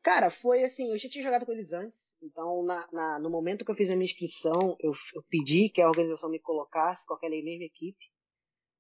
[0.05, 3.65] Cara, foi assim, eu já tinha jogado com eles antes, então na, na, no momento
[3.65, 7.15] que eu fiz a minha inscrição, eu, eu, pedi que a organização me colocasse com
[7.15, 8.13] aquela mesma equipe,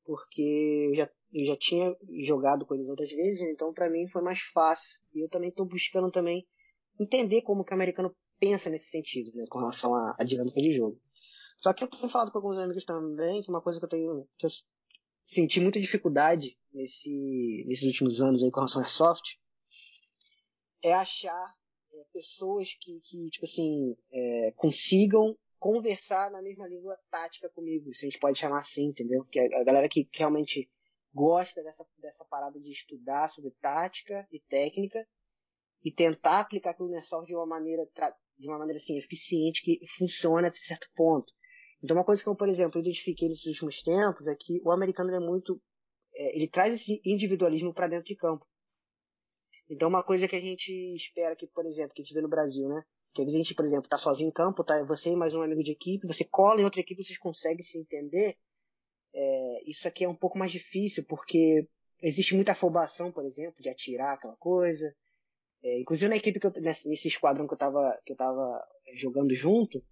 [0.04, 1.96] porque eu já, eu já tinha
[2.26, 5.00] jogado com eles outras vezes, então para mim foi mais fácil.
[5.14, 6.46] E eu também estou buscando também
[7.00, 10.72] entender como que o americano pensa nesse sentido, né, com relação à, à dinâmica de
[10.72, 11.00] jogo.
[11.56, 14.28] Só que eu tenho falado com alguns amigos também, que uma coisa que eu tenho,
[14.36, 14.50] que eu
[15.24, 19.42] senti muita dificuldade nesse, nesses últimos anos aí com relação ao soft,
[20.84, 21.54] é achar
[21.92, 28.04] é, pessoas que, que, tipo assim, é, consigam conversar na mesma língua tática comigo, se
[28.04, 29.24] a gente pode chamar assim, entendeu?
[29.24, 30.70] Que a, galera que, que realmente
[31.12, 35.06] gosta dessa, dessa parada de estudar sobre tática e técnica
[35.82, 37.82] e tentar aplicar aquilo no Airsoft de uma maneira,
[38.38, 41.32] de uma maneira assim, eficiente, que funciona até certo ponto.
[41.82, 45.14] Então uma coisa que eu, por exemplo, identifiquei nesses últimos tempos é que o americano
[45.14, 45.58] é muito,
[46.14, 48.44] é, ele traz esse individualismo para dentro de campo.
[49.68, 52.28] Então uma coisa que a gente espera que, por exemplo, que a gente vê no
[52.28, 52.84] Brasil, né?
[53.14, 55.34] Que às vezes a gente, por exemplo, tá sozinho em campo, tá você e mais
[55.34, 58.36] um amigo de equipe, você cola em outra equipe, vocês conseguem se entender.
[59.14, 61.68] É, isso aqui é um pouco mais difícil, porque
[62.02, 64.94] existe muita afobação, por exemplo, de atirar aquela coisa.
[65.62, 68.60] É, inclusive na equipe que eu, nesse, nesse esquadrão que eu tava, que eu tava
[68.96, 69.82] jogando junto,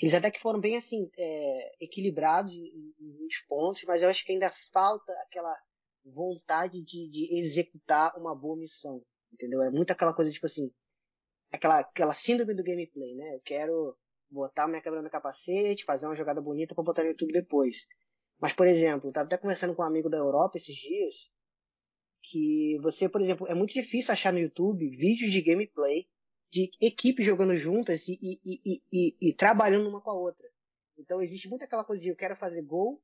[0.00, 4.24] eles até que foram bem assim, é, equilibrados em, em muitos pontos, mas eu acho
[4.24, 5.52] que ainda falta aquela
[6.12, 9.02] vontade de, de executar uma boa missão.
[9.32, 9.62] Entendeu?
[9.62, 10.70] É muito aquela coisa, tipo assim,
[11.52, 13.34] aquela, aquela síndrome do gameplay, né?
[13.34, 13.96] Eu quero
[14.30, 17.86] botar minha câmera no capacete, fazer uma jogada bonita para botar no YouTube depois.
[18.40, 21.14] Mas, por exemplo, eu tava até conversando com um amigo da Europa esses dias,
[22.22, 26.06] que você, por exemplo, é muito difícil achar no YouTube vídeos de gameplay
[26.50, 30.48] de equipes jogando juntas e, e, e, e, e trabalhando uma com a outra.
[30.96, 33.02] Então existe muito aquela coisa de eu quero fazer gol,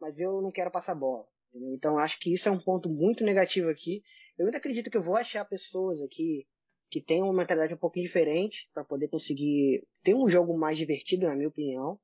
[0.00, 1.26] mas eu não quero passar bola.
[1.48, 1.74] Entendeu?
[1.74, 4.02] Então acho que isso é um ponto muito negativo aqui.
[4.38, 6.46] Eu ainda acredito que eu vou achar pessoas aqui
[6.90, 11.26] que tenham uma mentalidade um pouquinho diferente para poder conseguir ter um jogo mais divertido,
[11.26, 12.00] na minha opinião.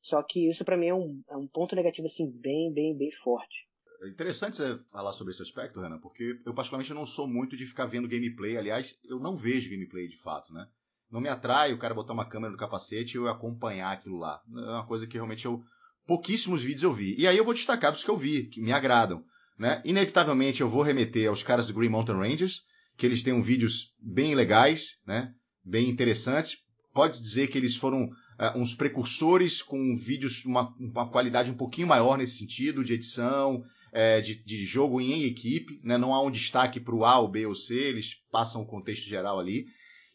[0.00, 3.12] Só que isso para mim é um, é um ponto negativo assim bem, bem, bem
[3.12, 3.68] forte.
[4.02, 7.66] É interessante você falar sobre esse aspecto, Renan, porque eu particularmente não sou muito de
[7.66, 8.56] ficar vendo gameplay.
[8.56, 10.68] Aliás, eu não vejo gameplay de fato, né?
[11.08, 14.42] Não me atrai o cara botar uma câmera no capacete e eu acompanhar aquilo lá.
[14.48, 15.62] É uma coisa que realmente eu
[16.06, 17.14] pouquíssimos vídeos eu vi.
[17.18, 19.24] E aí eu vou destacar dos que eu vi, que me agradam.
[19.58, 19.80] Né?
[19.84, 22.62] Inevitavelmente eu vou remeter aos caras do Green Mountain Rangers,
[22.96, 25.32] que eles têm vídeos bem legais, né?
[25.64, 26.58] bem interessantes.
[26.92, 31.86] Pode dizer que eles foram uh, uns precursores com vídeos uma, uma qualidade um pouquinho
[31.86, 35.80] maior nesse sentido, de edição, é, de, de, jogo em equipe.
[35.82, 35.96] Né?
[35.96, 39.08] Não há um destaque para o A, o B ou C, eles passam o contexto
[39.08, 39.66] geral ali.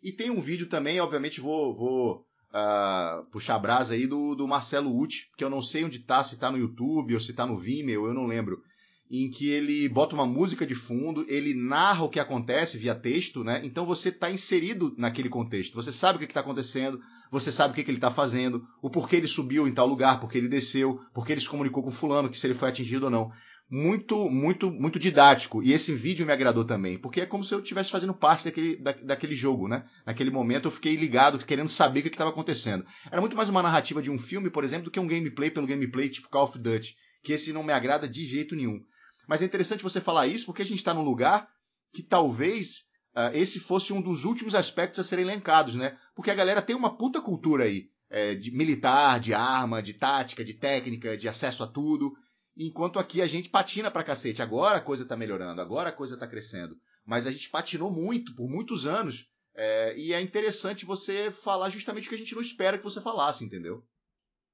[0.03, 4.47] E tem um vídeo também, obviamente vou, vou uh, puxar a brasa aí do, do
[4.47, 7.45] Marcelo Uti, que eu não sei onde tá, se tá no YouTube ou se tá
[7.45, 8.61] no Vimeo, eu não lembro.
[9.09, 13.41] Em que ele bota uma música de fundo, ele narra o que acontece via texto,
[13.41, 13.61] né?
[13.63, 15.75] Então você está inserido naquele contexto.
[15.75, 16.99] Você sabe o que está acontecendo,
[17.31, 20.19] você sabe o que, que ele está fazendo, o porquê ele subiu em tal lugar,
[20.19, 23.09] porque ele desceu, porque ele se comunicou com fulano, que se ele foi atingido ou
[23.09, 23.31] não
[23.69, 25.61] muito, muito, muito didático.
[25.61, 28.77] E esse vídeo me agradou também, porque é como se eu estivesse fazendo parte daquele,
[28.77, 29.85] da, daquele jogo, né?
[30.05, 32.85] Naquele momento eu fiquei ligado, querendo saber o que estava acontecendo.
[33.11, 35.67] Era muito mais uma narrativa de um filme, por exemplo, do que um gameplay pelo
[35.67, 38.79] gameplay tipo Call of Duty, que esse não me agrada de jeito nenhum.
[39.27, 41.47] Mas é interessante você falar isso, porque a gente está num lugar
[41.93, 42.83] que talvez
[43.15, 45.97] uh, esse fosse um dos últimos aspectos a serem elencados, né?
[46.15, 47.89] Porque a galera tem uma puta cultura aí.
[48.09, 52.13] É, de militar, de arma, de tática, de técnica, de acesso a tudo.
[52.57, 54.41] Enquanto aqui a gente patina pra cacete.
[54.41, 56.75] Agora a coisa tá melhorando, agora a coisa tá crescendo.
[57.05, 59.29] Mas a gente patinou muito, por muitos anos.
[59.55, 63.01] É, e é interessante você falar justamente o que a gente não espera que você
[63.01, 63.83] falasse, entendeu?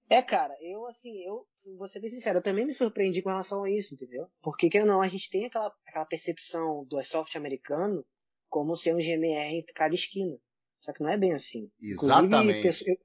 [0.10, 1.48] É, cara, eu assim, eu
[1.78, 4.28] vou ser bem sincero, eu também me surpreendi com relação a isso, entendeu?
[4.42, 8.06] Porque que não, a gente tem aquela, aquela percepção do airsoft americano
[8.50, 10.38] como ser um GMR em cada esquina.
[10.80, 11.72] Só que não é bem assim.
[11.82, 12.60] Exatamente.
[12.60, 12.98] Inclusive, eu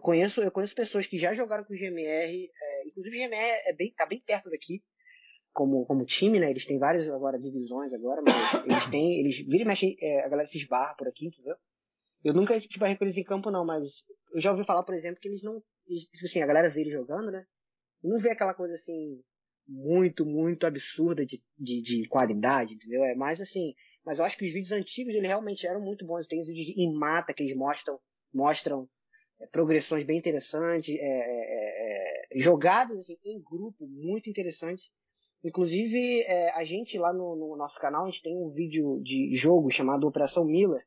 [0.00, 3.72] conheço, eu conheço pessoas que já jogaram com o GMR, é, inclusive o GMR é
[3.72, 4.82] bem, tá bem perto daqui,
[5.52, 6.50] como, como time, né?
[6.50, 8.34] Eles têm várias agora divisões agora, mas
[8.66, 11.56] eles têm, eles viram e mexem, é, a galera se esbarra por aqui, entendeu?
[12.24, 15.20] Eu nunca tipo, com eles em campo não, mas eu já ouvi falar, por exemplo,
[15.20, 17.44] que eles não, eles, tipo assim, a galera vê eles jogando, né?
[18.02, 19.22] Não vê aquela coisa assim
[19.66, 23.04] muito, muito absurda de, de, de qualidade, entendeu?
[23.04, 23.74] É mais assim,
[24.04, 26.26] mas eu acho que os vídeos antigos eles realmente eram muito bons.
[26.26, 27.98] Tem vídeos em mata que eles mostram,
[28.32, 28.88] mostram
[29.46, 34.90] progressões bem interessantes, é, é, é, jogadas assim, em grupo muito interessantes.
[35.44, 39.34] Inclusive, é, a gente lá no, no, nosso canal, a gente tem um vídeo de
[39.36, 40.84] jogo chamado Operação Miller,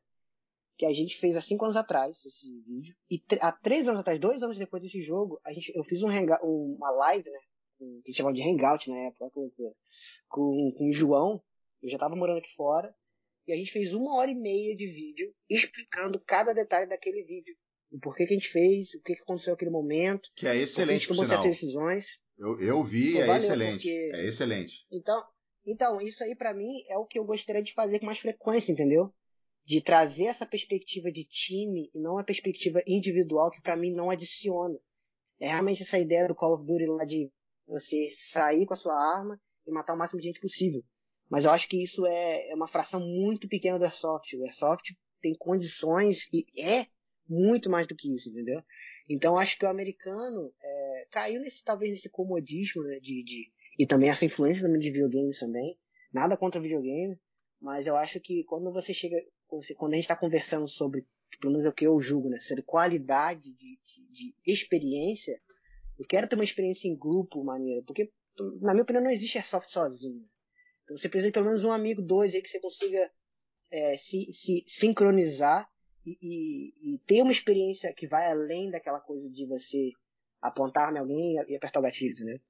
[0.76, 2.94] que a gente fez há cinco anos atrás, esse vídeo.
[3.10, 6.08] E há três anos atrás, dois anos depois desse jogo, a gente, eu fiz um
[6.08, 7.38] uma live, né,
[7.78, 9.50] que a gente chamava de Hangout na época, com,
[10.28, 11.42] com, com o João,
[11.82, 12.94] eu já estava morando aqui fora,
[13.46, 17.56] e a gente fez uma hora e meia de vídeo explicando cada detalhe daquele vídeo
[17.92, 20.30] o porquê que a gente fez, o que, que aconteceu naquele momento.
[20.34, 22.18] Que é excelente, gente tomou certas decisões.
[22.38, 23.88] Eu, eu vi, é excelente.
[23.88, 24.10] Porque...
[24.14, 24.86] É excelente.
[24.90, 25.22] Então,
[25.66, 28.72] então isso aí para mim é o que eu gostaria de fazer com mais frequência,
[28.72, 29.12] entendeu?
[29.64, 34.10] De trazer essa perspectiva de time e não a perspectiva individual que para mim não
[34.10, 34.76] adiciona.
[35.38, 37.30] É realmente essa ideia do Call of Duty lá de
[37.66, 40.82] você sair com a sua arma e matar o máximo de gente possível.
[41.30, 44.36] Mas eu acho que isso é, é uma fração muito pequena do Airsoft.
[44.36, 46.86] O Airsoft tem condições e é
[47.32, 48.62] muito mais do que isso, entendeu?
[49.08, 53.86] Então acho que o americano é, caiu nesse talvez nesse comodismo né, de, de, e
[53.86, 55.78] também essa influência também de videogames também.
[56.12, 57.18] Nada contra videogame,
[57.60, 59.16] Mas eu acho que quando você chega,
[59.76, 61.06] quando a gente está conversando sobre,
[61.40, 65.40] pelo menos é o que eu julgo, né, sobre qualidade de, de, de experiência,
[65.98, 68.12] eu quero ter uma experiência em grupo maneira, porque
[68.60, 70.24] na minha opinião não existe airsoft sozinho.
[70.84, 73.10] Então você precisa de pelo menos um amigo, dois aí que você consiga
[73.70, 75.68] é, se, se sincronizar
[76.04, 79.90] e, e, e, ter uma experiência que vai além daquela coisa de você
[80.40, 82.40] apontar em alguém e apertar o gatilho, né?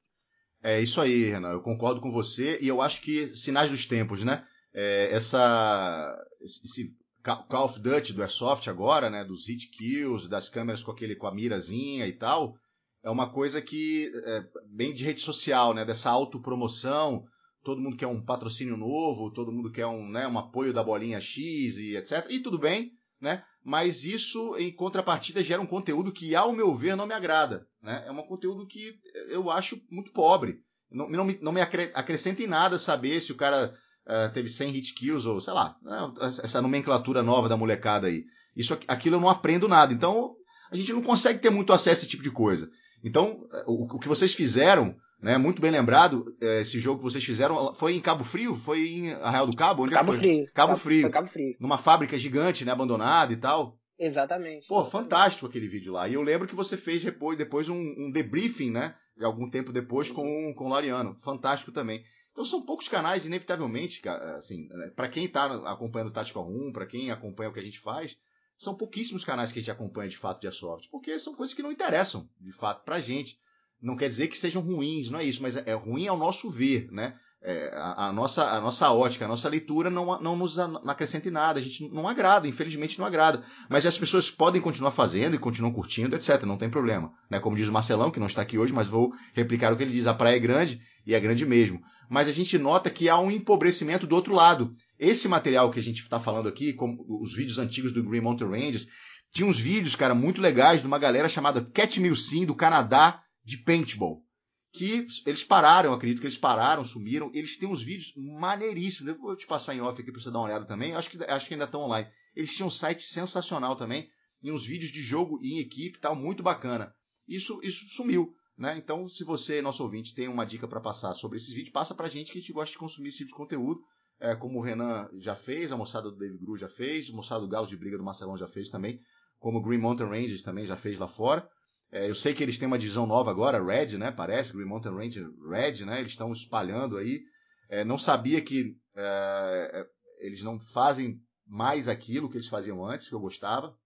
[0.63, 1.51] É isso aí, Renan.
[1.51, 4.47] Eu concordo com você e eu acho que sinais dos tempos, né?
[4.73, 9.25] É, essa esse Call of Duty do Airsoft agora, né?
[9.25, 12.57] Dos hit kills, das câmeras com aquele com a mirazinha e tal,
[13.03, 15.85] é uma coisa que é bem de rede social, né?
[15.85, 17.27] Dessa autopromoção.
[17.65, 21.21] Todo mundo quer um patrocínio novo, todo mundo quer um, né, um apoio da bolinha
[21.21, 22.27] X e etc.
[22.29, 22.93] E tudo bem,
[23.23, 23.45] né?
[23.65, 27.65] Mas isso, em contrapartida, gera um conteúdo que, ao meu ver, não me agrada.
[27.81, 28.03] Né?
[28.07, 28.99] É um conteúdo que
[29.29, 30.59] eu acho muito pobre.
[30.91, 33.73] Não, não, me, não me acrescenta em nada saber se o cara
[34.05, 36.13] uh, teve 100 hit kills ou, sei lá, né?
[36.21, 38.25] essa nomenclatura nova da molecada aí.
[38.57, 39.93] Isso, aquilo eu não aprendo nada.
[39.93, 40.35] Então,
[40.71, 42.69] a gente não consegue ter muito acesso a esse tipo de coisa.
[43.05, 45.39] Então, o, o que vocês fizeram né?
[45.39, 48.55] Muito bem lembrado, é, esse jogo que vocês fizeram foi em Cabo Frio?
[48.57, 49.85] Foi em Arraial do Cabo?
[49.85, 50.19] Onde Cabo foi?
[50.19, 50.45] Frio.
[50.53, 51.11] Cabo, Cabo Frio.
[51.11, 51.57] Cabo Frio.
[51.61, 52.73] Numa fábrica gigante, né?
[52.73, 53.79] Abandonada e tal.
[53.99, 54.67] Exatamente.
[54.67, 56.09] Pô, fantástico aquele vídeo lá.
[56.09, 58.97] E eu lembro que você fez depois, depois um, um debriefing, né?
[59.23, 61.17] Algum tempo depois com, com o Lariano.
[61.21, 62.03] Fantástico também.
[62.33, 66.87] Então são poucos canais, inevitavelmente, assim, né, para quem está acompanhando o Tactical Room, para
[66.87, 68.17] quem acompanha o que a gente faz,
[68.57, 71.63] são pouquíssimos canais que a gente acompanha de fato de Airsoft, porque são coisas que
[71.63, 73.39] não interessam, de fato, pra gente.
[73.83, 76.89] Não quer dizer que sejam ruins, não é isso, mas é ruim ao nosso ver,
[76.93, 77.15] né?
[77.45, 81.33] É, a, a, nossa, a nossa ótica, a nossa leitura não, não nos acrescenta em
[81.33, 83.43] nada, a gente não agrada, infelizmente não agrada.
[83.69, 86.45] Mas as pessoas podem continuar fazendo e continuam curtindo, etc.
[86.45, 87.13] Não tem problema.
[87.29, 87.41] Né?
[87.41, 89.91] Como diz o Marcelão, que não está aqui hoje, mas vou replicar o que ele
[89.91, 91.83] diz: a praia é grande e é grande mesmo.
[92.09, 94.73] Mas a gente nota que há um empobrecimento do outro lado.
[94.97, 98.51] Esse material que a gente está falando aqui, como os vídeos antigos do Green Mountain
[98.51, 98.87] Rangers,
[99.33, 103.59] tinha uns vídeos, cara, muito legais de uma galera chamada Cat Milsim, do Canadá, de
[103.59, 104.25] paintball.
[104.73, 107.31] Que eles pararam, acredito que eles pararam, sumiram.
[107.35, 109.13] Eles têm uns vídeos maneiríssimos.
[109.13, 110.95] Eu vou te passar em off aqui para você dar uma olhada também.
[110.95, 112.09] Acho que, acho que ainda estão online.
[112.35, 114.09] Eles tinham um site sensacional também.
[114.43, 116.95] E uns vídeos de jogo em equipe tal, muito bacana.
[117.29, 118.35] Isso, isso sumiu.
[118.57, 118.77] Né?
[118.79, 122.09] Então, se você, nosso ouvinte, tem uma dica para passar sobre esses vídeos, passa para
[122.09, 123.81] gente que a gente gosta de consumir esse tipo de conteúdo.
[124.21, 127.41] É, como o Renan já fez, a moçada do David Gru já fez, a moçada
[127.41, 129.01] do Galo de Briga do Marcelão já fez também,
[129.41, 131.49] como o Green Mountain Rangers também já fez lá fora.
[131.93, 134.11] É, eu sei que eles têm uma divisão nova agora, Red, né?
[134.11, 136.01] Parece, Green Mountain Ranger Red, né?
[136.01, 137.23] Eles estão espalhando aí.
[137.69, 143.07] É, não sabia que é, é, eles não fazem mais aquilo que eles faziam antes,
[143.07, 143.77] que eu gostava.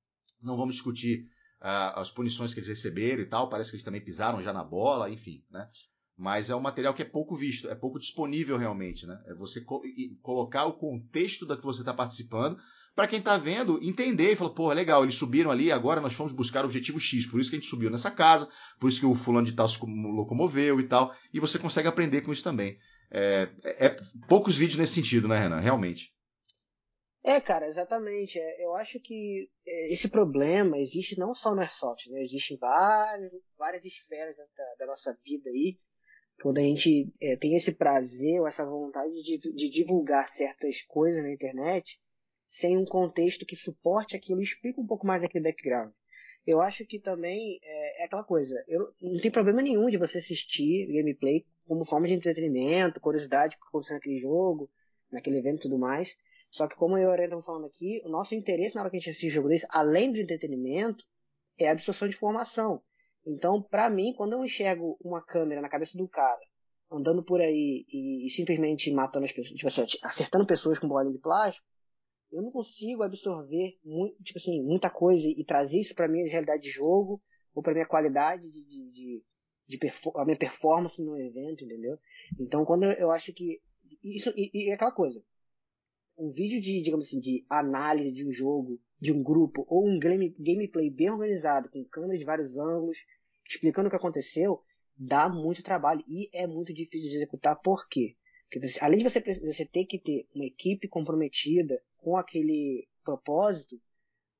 [0.40, 1.26] Não vamos discutir
[1.60, 3.48] uh, as punições que eles receberam e tal.
[3.48, 5.68] Parece que eles também pisaram já na bola, enfim, né?
[6.16, 9.20] Mas é um material que é pouco visto, é pouco disponível realmente, né?
[9.26, 9.82] É você co
[10.22, 12.56] colocar o contexto da que você está participando
[12.96, 16.32] para quem está vendo entender e falar, pô, legal, eles subiram ali, agora nós fomos
[16.32, 18.48] buscar o objetivo X, por isso que a gente subiu nessa casa,
[18.80, 22.22] por isso que o fulano de tal se locomoveu e tal, e você consegue aprender
[22.22, 22.78] com isso também.
[23.10, 25.60] É, é, é poucos vídeos nesse sentido, né, Renan?
[25.60, 26.10] Realmente.
[27.22, 28.38] É, cara, exatamente.
[28.38, 32.22] É, eu acho que é, esse problema existe não só no Airsoft, né?
[32.22, 35.78] Existe em várias, várias esferas da, da nossa vida aí,
[36.40, 41.22] quando a gente é, tem esse prazer ou essa vontade de, de divulgar certas coisas
[41.22, 42.00] na internet,
[42.46, 45.92] sem um contexto que suporte aquilo e explique um pouco mais aquele background.
[46.46, 50.18] Eu acho que também é, é aquela coisa, eu, não tem problema nenhum de você
[50.18, 54.70] assistir gameplay como forma de entretenimento, curiosidade do que aconteceu naquele jogo,
[55.10, 56.16] naquele evento e tudo mais.
[56.48, 58.90] Só que como eu e o Aurélio estamos falando aqui, o nosso interesse na hora
[58.90, 61.04] que a gente assiste jogo desse, além do entretenimento,
[61.58, 62.80] é a absorção de informação.
[63.26, 66.40] Então, para mim, quando eu enxergo uma câmera na cabeça do cara,
[66.90, 71.12] andando por aí e, e simplesmente matando as pessoas, tipo assim, acertando pessoas com bolinha
[71.12, 71.66] de plástico,
[72.36, 76.64] eu não consigo absorver muito, tipo assim, muita coisa e trazer isso para minha realidade
[76.64, 77.18] de jogo
[77.54, 79.24] ou para minha qualidade de, de, de,
[79.66, 79.78] de
[80.14, 81.98] a minha performance no evento, entendeu?
[82.38, 83.58] Então, quando eu, acho que
[84.04, 85.24] isso e, e aquela coisa,
[86.18, 89.98] um vídeo de, digamos assim, de análise de um jogo, de um grupo ou um
[89.98, 92.98] game, gameplay bem organizado com câmeras de vários ângulos,
[93.48, 94.62] explicando o que aconteceu,
[94.94, 97.56] dá muito trabalho e é muito difícil de executar.
[97.56, 98.14] Por quê?
[98.50, 103.80] Porque além de você, você ter que ter uma equipe comprometida com aquele propósito,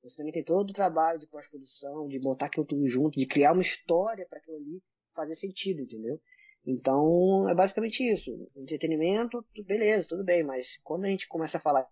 [0.02, 3.52] você também tem todo o trabalho de pós-produção, de botar aquilo tudo junto, de criar
[3.52, 4.82] uma história para aquilo ali
[5.14, 6.20] fazer sentido, entendeu?
[6.64, 8.30] Então, é basicamente isso.
[8.56, 11.86] Entretenimento, beleza, tudo bem, mas quando a gente começa a falar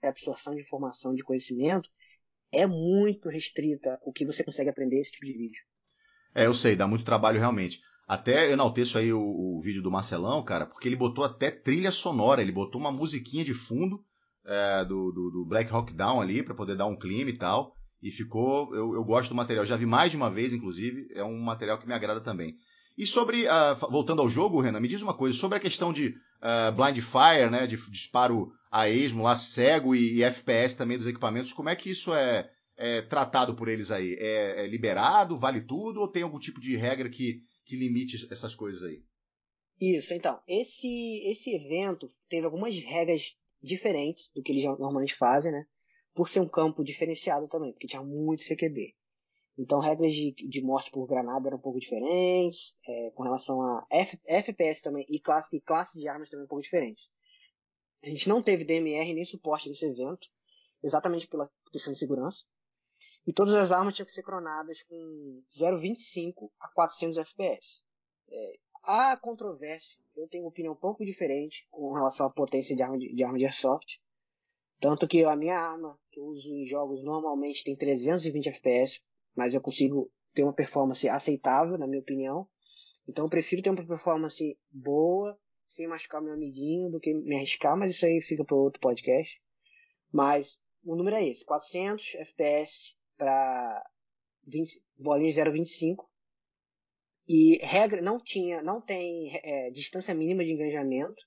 [0.00, 1.90] de absorção de informação, de conhecimento,
[2.52, 5.62] é muito restrita o que você consegue aprender esse tipo de vídeo.
[6.34, 7.80] É, eu sei, dá muito trabalho realmente.
[8.06, 12.40] Até enalteço aí o, o, vídeo do Marcelão, cara, porque ele botou até trilha sonora,
[12.40, 14.02] ele botou uma musiquinha de fundo
[14.48, 17.74] é, do, do, do, Black Hawk Down ali, para poder dar um clima e tal.
[18.02, 18.74] E ficou.
[18.74, 19.66] Eu, eu gosto do material.
[19.66, 21.08] Já vi mais de uma vez, inclusive.
[21.14, 22.56] É um material que me agrada também.
[22.96, 23.46] E sobre.
[23.46, 25.36] Uh, voltando ao jogo, Renan, me diz uma coisa.
[25.36, 27.66] Sobre a questão de uh, blind fire, né?
[27.66, 31.52] De, disparo a esmo lá, cego e, e, FPS também dos equipamentos.
[31.52, 34.14] Como é que isso é, é tratado por eles aí?
[34.18, 35.36] É, é, liberado?
[35.36, 36.00] Vale tudo?
[36.00, 39.02] Ou tem algum tipo de regra que, que limite essas coisas aí?
[39.80, 40.40] Isso, então.
[40.46, 45.66] Esse, esse evento teve algumas regras diferentes do que eles normalmente fazem, né?
[46.14, 48.94] Por ser um campo diferenciado também, porque tinha muito CQB.
[49.58, 53.86] Então, regras de, de morte por granada eram um pouco diferentes, é, com relação a
[53.90, 57.10] F, FPS também, e classe, e classe de armas também um pouco diferentes.
[58.04, 60.28] A gente não teve DMR nem suporte nesse evento,
[60.82, 62.44] exatamente pela questão de segurança.
[63.26, 67.82] E todas as armas tinham que ser cronadas com 0.25 a 400 FPS.
[68.30, 68.52] É,
[68.84, 72.98] há controvérsia, eu tenho uma opinião um pouco diferente com relação à potência de arma
[72.98, 74.00] de, de, arma de airsoft.
[74.80, 79.00] Tanto que a minha arma, que eu uso em jogos, normalmente tem 320 FPS,
[79.36, 82.48] mas eu consigo ter uma performance aceitável, na minha opinião.
[83.08, 85.38] Então eu prefiro ter uma performance boa
[85.68, 89.40] sem machucar meu amiguinho do que me arriscar, mas isso aí fica para outro podcast.
[90.12, 93.84] Mas o número é esse, 400 FPS para
[94.96, 96.06] bolinha 0.25
[97.28, 101.22] e regra não tinha, não tem é, distância mínima de engajamento.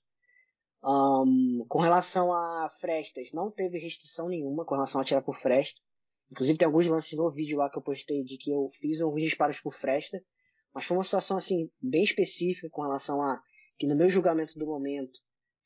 [0.84, 5.80] Um, com relação a frestas, não teve restrição nenhuma com relação a tirar por fresta.
[6.28, 9.22] Inclusive tem alguns lances no vídeo lá que eu postei de que eu fiz alguns
[9.22, 10.20] disparos por fresta,
[10.74, 13.40] mas foi uma situação assim bem específica com relação a
[13.78, 15.20] que no meu julgamento do momento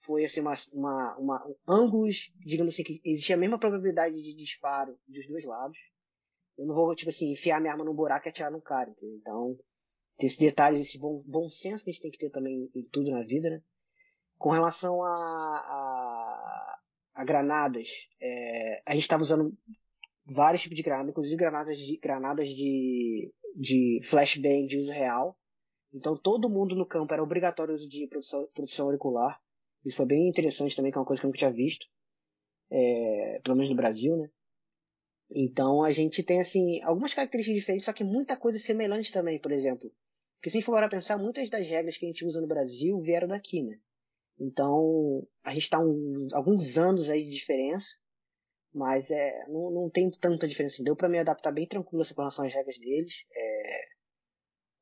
[0.04, 4.98] foi assim uma, uma, uma ângulos, digamos assim, que existia a mesma probabilidade de disparo
[5.08, 5.78] dos dois lados.
[6.58, 9.16] Eu não vou, tipo assim, enfiar minha arma num buraco e atirar num cara, entendeu?
[9.16, 9.58] Então,
[10.18, 12.82] tem esses detalhes, esse bom, bom senso que a gente tem que ter também em
[12.84, 13.62] tudo na vida, né?
[14.38, 16.80] Com relação a, a,
[17.14, 17.88] a granadas,
[18.20, 19.56] é, a gente estava usando
[20.24, 25.38] vários tipos de granadas, inclusive granadas de, granadas de, de flashbang de uso real.
[25.92, 29.40] Então todo mundo no campo era obrigatório uso de produção, produção auricular.
[29.84, 31.86] Isso foi bem interessante também, que é uma coisa que eu nunca tinha visto.
[32.70, 34.28] É, pelo menos no Brasil, né?
[35.30, 39.52] Então a gente tem assim algumas características diferentes, só que muita coisa semelhante também, por
[39.52, 39.92] exemplo.
[40.36, 43.00] Porque se a gente for pensar, muitas das regras que a gente usa no Brasil
[43.00, 43.78] vieram daqui, né?
[44.38, 47.88] Então a gente está um, alguns anos aí de diferença,
[48.72, 50.84] mas é, não, não tem tanta diferença.
[50.84, 53.24] Deu para me adaptar bem tranquilo com relação às regras deles.
[53.34, 53.88] É,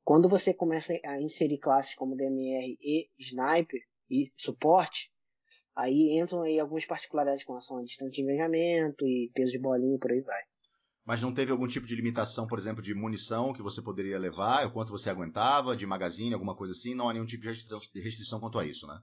[0.03, 3.81] quando você começa a inserir classes como DMR e Sniper
[4.11, 5.11] e suporte,
[5.77, 9.97] aí entram aí algumas particularidades com relação a distância de engajamento e peso de bolinha
[9.97, 10.43] e por aí vai.
[11.05, 14.67] Mas não teve algum tipo de limitação, por exemplo, de munição que você poderia levar,
[14.67, 16.95] o quanto você aguentava, de magazine, alguma coisa assim?
[16.95, 17.49] Não há nenhum tipo de
[18.01, 18.99] restrição, quanto a isso, né?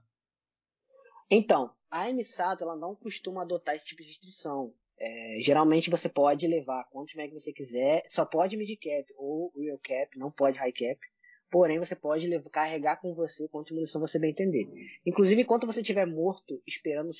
[1.30, 4.74] Então, a MSATO ela não costuma adotar esse tipo de restrição.
[4.98, 9.78] É, geralmente você pode levar quantos mag você quiser, só pode mid cap ou real
[9.78, 11.00] cap, não pode high cap.
[11.50, 14.66] Porém, você pode levar, carregar com você quanto munição você bem entender.
[15.04, 17.10] Inclusive, enquanto você estiver morto, esperando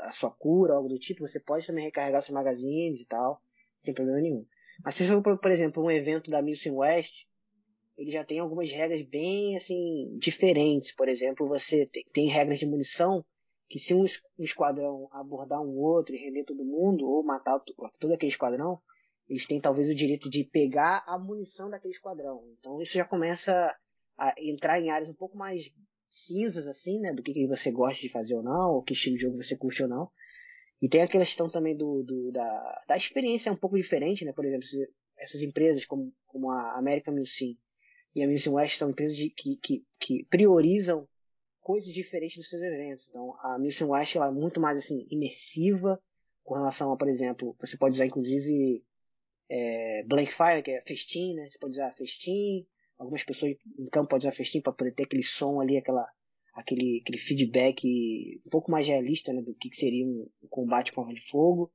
[0.00, 3.42] a sua cura, algo do tipo, você pode também recarregar seus magazines e tal,
[3.78, 4.46] sem problema nenhum.
[4.84, 7.26] Mas se for, por exemplo, um evento da Milsim West,
[7.96, 10.92] ele já tem algumas regras bem assim diferentes.
[10.92, 13.24] Por exemplo, você tem, tem regras de munição
[13.68, 14.04] que se um,
[14.38, 17.60] esquadrão abordar um outro e render todo mundo, ou matar
[18.00, 18.80] todo aquele esquadrão,
[19.28, 22.42] eles têm talvez o direito de pegar a munição daquele esquadrão.
[22.58, 23.76] Então isso já começa
[24.16, 25.70] a entrar em áreas um pouco mais
[26.10, 27.12] cinzas, assim, né?
[27.12, 29.56] Do que, que você gosta de fazer ou não, ou que estilo de jogo você
[29.56, 30.10] curte ou não.
[30.80, 34.32] E tem a questão também do, do da, da experiência um pouco diferente, né?
[34.32, 34.66] Por exemplo,
[35.16, 37.56] essas empresas como, como a American Museum
[38.14, 41.08] e a Museum West são empresas de, que, que, que priorizam
[41.60, 43.08] coisas diferentes dos seus eventos.
[43.08, 46.00] Então, a Mission West ela é muito mais assim imersiva
[46.42, 48.82] com relação a, por exemplo, você pode usar inclusive
[49.50, 51.48] é, Blank Fire, que é festim, né?
[51.50, 52.66] Você pode usar festim.
[52.98, 56.10] Algumas pessoas em campo podem usar festim para poder ter aquele som ali, aquela,
[56.58, 57.86] aquele, aquele feedback
[58.44, 61.72] um pouco mais realista né, do que seria um, combate com arma de fogo.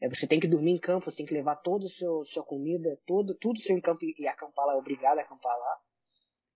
[0.00, 3.00] É, você tem que dormir em campo, você tem que levar toda a sua comida,
[3.06, 5.78] todo, tudo seu em campo e acampar lá, é obrigado a acampar lá.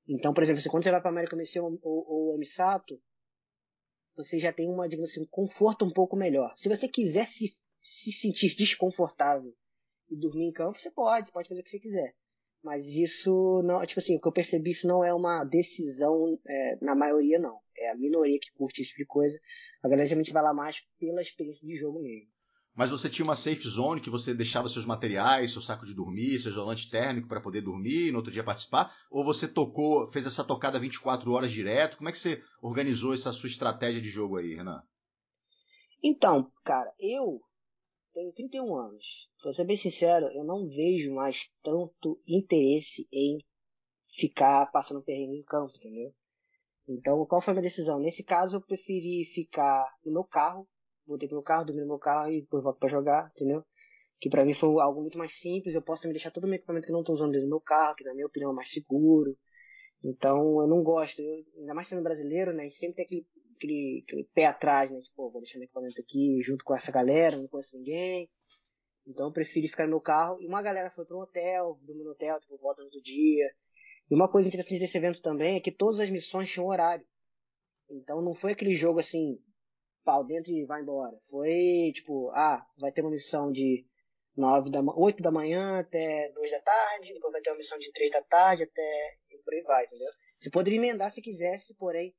[0.06, 3.00] Então, por exemplo, quando você vai para a América Mission ou, ou Emisato,
[4.16, 6.52] você já tem uma, digamos assim, um conforto um pouco melhor.
[6.56, 9.54] Se você quiser se, se sentir desconfortável
[10.10, 12.14] e dormir em campo, você pode, pode fazer o que você quiser.
[12.62, 16.78] Mas isso não, tipo assim, o que eu percebi, isso não é uma decisão é,
[16.82, 17.58] na maioria, não.
[17.76, 19.38] É a minoria que curte esse tipo de coisa.
[19.82, 22.30] A galera geralmente vai lá mais pela experiência de jogo mesmo
[22.74, 26.38] mas você tinha uma safe zone que você deixava seus materiais, seu saco de dormir,
[26.38, 28.94] seu isolante térmico para poder dormir e no outro dia participar?
[29.10, 31.96] Ou você tocou, fez essa tocada 24 horas direto?
[31.96, 34.82] Como é que você organizou essa sua estratégia de jogo aí, Renan?
[36.02, 37.42] Então, cara, eu
[38.20, 39.28] tenho 31 anos.
[39.42, 43.38] Pra ser bem sincero, eu não vejo mais tanto interesse em
[44.14, 46.12] ficar passando perrengue em campo, entendeu?
[46.88, 47.98] Então, qual foi a minha decisão?
[47.98, 50.68] Nesse caso, eu preferi ficar no meu carro,
[51.06, 53.64] voltei pro meu carro, dormi no meu carro e depois volto para jogar, entendeu?
[54.18, 56.56] Que para mim foi algo muito mais simples, eu posso me deixar todo o meu
[56.56, 58.54] equipamento que eu não tô usando dentro do meu carro, que na minha opinião é
[58.54, 59.36] mais seguro.
[60.02, 62.68] Então, eu não gosto, eu, ainda mais sendo brasileiro, né?
[62.70, 63.26] Sempre tem aquele,
[63.60, 65.00] aquele, aquele pé atrás, né?
[65.00, 68.28] Tipo, vou deixar meu equipamento aqui junto com essa galera, não conheço ninguém.
[69.06, 70.40] Então, eu preferi ficar no meu carro.
[70.40, 73.50] E uma galera foi pro hotel, dormiu no hotel, tipo, volta no outro dia.
[74.10, 77.06] E uma coisa interessante desse evento também é que todas as missões tinham horário.
[77.88, 79.38] Então não foi aquele jogo assim,
[80.04, 81.16] pau dentro e vai embora.
[81.28, 83.86] Foi tipo, ah, vai ter uma missão de
[84.36, 87.90] 9 da, 8 da manhã até 2 da tarde, depois vai ter uma missão de
[87.92, 89.16] 3 da tarde até.
[89.30, 90.10] e por aí vai, entendeu?
[90.38, 92.14] Você poderia emendar se quisesse, porém,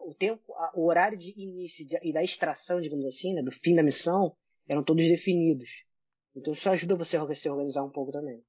[0.00, 0.42] o tempo,
[0.74, 4.36] o horário de início e da extração, digamos assim, né, do fim da missão,
[4.68, 5.70] eram todos definidos.
[6.34, 8.42] Então isso ajuda você a se organizar um pouco também.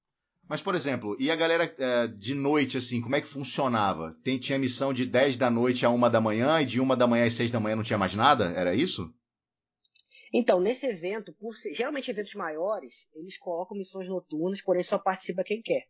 [0.47, 4.09] Mas, por exemplo, e a galera é, de noite, assim, como é que funcionava?
[4.23, 7.07] Tem, tinha missão de 10 da noite a 1 da manhã e de 1 da
[7.07, 8.51] manhã às 6 da manhã não tinha mais nada?
[8.51, 9.13] Era isso?
[10.33, 15.61] Então, nesse evento, por geralmente eventos maiores, eles colocam missões noturnas, porém só participa quem
[15.61, 15.83] quer.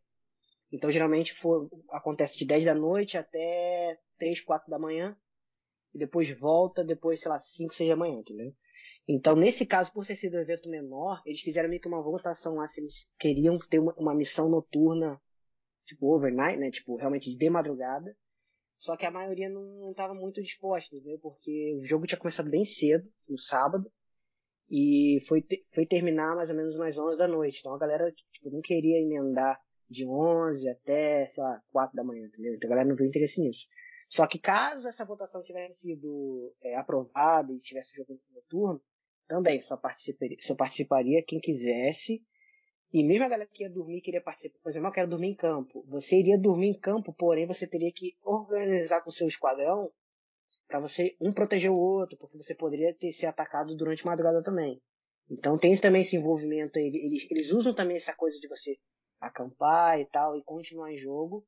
[0.71, 5.17] Então, geralmente for, acontece de 10 da noite até 3, 4 da manhã.
[5.93, 8.53] E depois volta, depois, sei lá, 5, 6 da manhã, entendeu?
[9.07, 12.55] Então, nesse caso, por ter sido um evento menor, eles fizeram meio que uma votação
[12.55, 15.21] lá se eles queriam ter uma, uma missão noturna,
[15.85, 16.71] tipo overnight, né?
[16.71, 18.15] Tipo, realmente de madrugada.
[18.77, 21.19] Só que a maioria não estava muito disposta, entendeu?
[21.19, 23.89] Porque o jogo tinha começado bem cedo, no sábado,
[24.69, 27.59] e foi, foi terminar mais ou menos umas 11 da noite.
[27.59, 32.25] Então a galera tipo, não queria emendar de 11 até, sei lá, 4 da manhã,
[32.25, 32.55] entendeu?
[32.55, 33.67] Então a galera não viu interesse nisso.
[34.13, 38.79] Só que caso essa votação tivesse sido é, aprovada e tivesse jogo noturno,
[39.27, 42.23] também só participaria, só participaria quem quisesse.
[42.93, 45.35] E mesmo a galera que ia dormir queria participar, por exemplo, eu quero dormir em
[45.35, 45.83] campo.
[45.87, 49.91] Você iria dormir em campo, porém você teria que organizar com o seu esquadrão
[50.67, 54.79] para você um proteger o outro, porque você poderia ter ser atacado durante madrugada também.
[55.27, 58.77] Então tem também esse envolvimento, eles, eles usam também essa coisa de você
[59.19, 61.43] acampar e tal e continuar em jogo,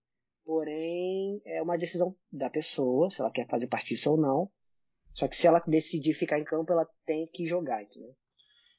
[0.46, 4.50] porém é uma decisão da pessoa, se ela quer fazer parte disso ou não.
[5.14, 8.16] Só que se ela decidir ficar em campo, ela tem que jogar, entendeu?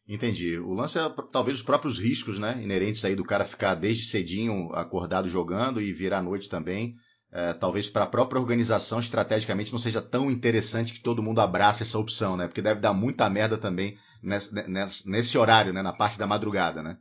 [0.08, 0.56] Entendi.
[0.58, 1.02] O lance é
[1.32, 2.60] talvez os próprios riscos, né?
[2.62, 6.94] Inerentes aí do cara ficar desde cedinho acordado jogando e virar à noite também.
[7.32, 11.82] É, talvez para a própria organização, estrategicamente, não seja tão interessante que todo mundo abrace
[11.82, 12.46] essa opção, né?
[12.46, 15.82] Porque deve dar muita merda também nesse, nesse, nesse horário, né?
[15.82, 16.96] Na parte da madrugada, né?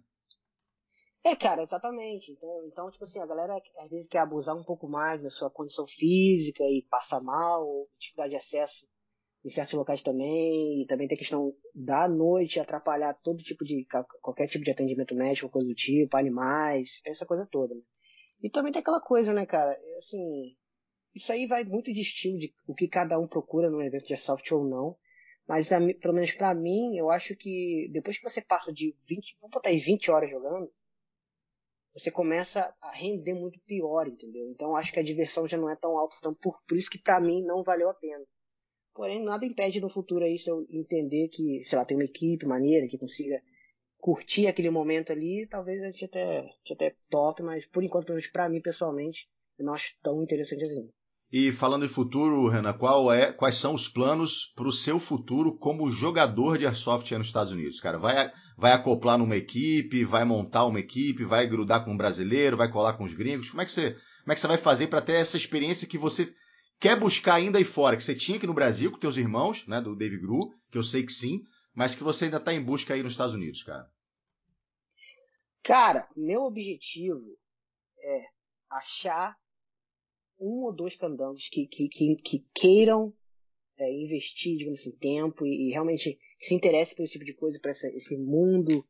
[1.26, 2.32] É, cara, exatamente.
[2.32, 5.50] Então, então, tipo assim, a galera às vezes quer abusar um pouco mais da sua
[5.50, 8.88] condição física e passa mal, ou dificuldade de acesso
[9.44, 13.88] em certos locais também, e também tem a questão da noite atrapalhar todo tipo de,
[14.22, 17.74] qualquer tipo de atendimento médico, coisa do tipo, animais, essa coisa toda.
[17.74, 17.82] Né?
[18.44, 20.56] E também tem aquela coisa, né, cara, é, assim,
[21.16, 24.14] isso aí vai muito de estilo de o que cada um procura num evento de
[24.14, 24.96] airsoft ou não,
[25.48, 29.54] mas pelo menos para mim, eu acho que depois que você passa de 20, vamos
[29.54, 30.72] botar aí 20 horas jogando,
[31.96, 34.50] você começa a render muito pior, entendeu?
[34.50, 37.00] Então acho que a diversão já não é tão alta, então por, por isso que
[37.00, 38.24] para mim não valeu a pena.
[38.94, 42.46] Porém, nada impede no futuro aí se eu entender que, sei lá, tem uma equipe
[42.46, 43.42] maneira que consiga
[43.98, 48.06] curtir aquele momento ali, talvez a gente até, a gente até top, mas por enquanto,
[48.06, 49.28] pelo menos pra mim pessoalmente,
[49.58, 50.90] eu não acho tão interessante assim.
[51.32, 55.58] E falando em futuro, Renan, qual é, quais são os planos para o seu futuro
[55.58, 57.80] como jogador de airsoft nos Estados Unidos?
[57.80, 62.56] Cara, vai, vai acoplar numa equipe, vai montar uma equipe, vai grudar com um brasileiro,
[62.56, 63.50] vai colar com os gringos?
[63.50, 65.98] Como é que você, como é que você vai fazer para ter essa experiência que
[65.98, 66.34] você
[66.80, 69.82] quer buscar ainda aí fora, que você tinha aqui no Brasil com teus irmãos, né,
[69.82, 70.40] do Dave Gru,
[70.72, 73.34] que eu sei que sim, mas que você ainda está em busca aí nos Estados
[73.34, 73.90] Unidos, cara?
[75.64, 77.38] Cara, meu objetivo
[78.00, 78.26] é
[78.70, 79.36] achar
[80.40, 83.14] um ou dois candangos que, que, que, que queiram
[83.78, 87.60] é, investir, digamos assim, tempo e, e, realmente se interesse por esse tipo de coisa,
[87.60, 88.86] por esse mundo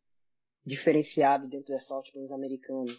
[0.65, 2.95] diferenciado dentro do assalto americano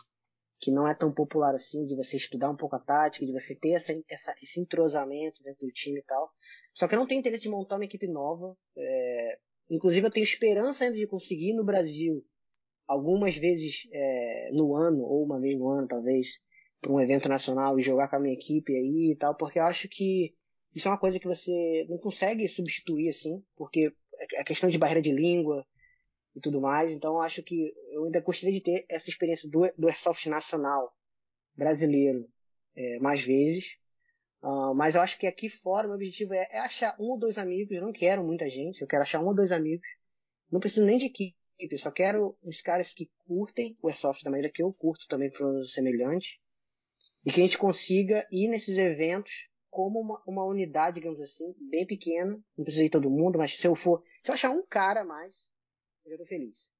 [0.59, 3.55] que não é tão popular assim, de você estudar um pouco a tática, de você
[3.55, 6.31] ter essa, essa, esse entrosamento dentro do time e tal.
[6.73, 8.57] Só que eu não tenho interesse de montar uma equipe nova.
[8.77, 9.39] É...
[9.69, 12.25] Inclusive eu tenho esperança ainda de conseguir no Brasil,
[12.87, 16.39] algumas vezes é, no ano, ou uma vez no ano talvez,
[16.87, 19.65] para um evento nacional e jogar com a minha equipe aí e tal, porque eu
[19.65, 20.35] acho que
[20.75, 23.93] isso é uma coisa que você não consegue substituir assim, porque
[24.39, 25.67] a questão de barreira de língua,
[26.35, 26.93] e tudo mais.
[26.93, 30.93] Então acho que eu ainda gostaria de ter essa experiência do, do Airsoft nacional
[31.57, 32.29] brasileiro
[32.77, 33.79] é, mais vezes
[34.43, 37.19] Uh, mas eu acho que aqui fora o meu objetivo é, é, achar um ou
[37.19, 37.75] dois amigos.
[37.75, 39.87] Eu não quero muita gente, eu quero achar um ou dois amigos.
[40.51, 44.31] Não preciso nem de equipe, eu só quero os caras que curtem o Airsoft da
[44.31, 46.39] maneira que eu curto também para os semelhantes.
[47.27, 51.85] E que a gente consiga ir nesses eventos como uma, uma unidade, digamos assim, bem
[51.85, 52.41] pequena.
[52.57, 54.01] Não precisa ir todo mundo, mas se eu for.
[54.23, 55.49] Se eu achar um cara a mais,
[56.05, 56.71] eu já tô feliz.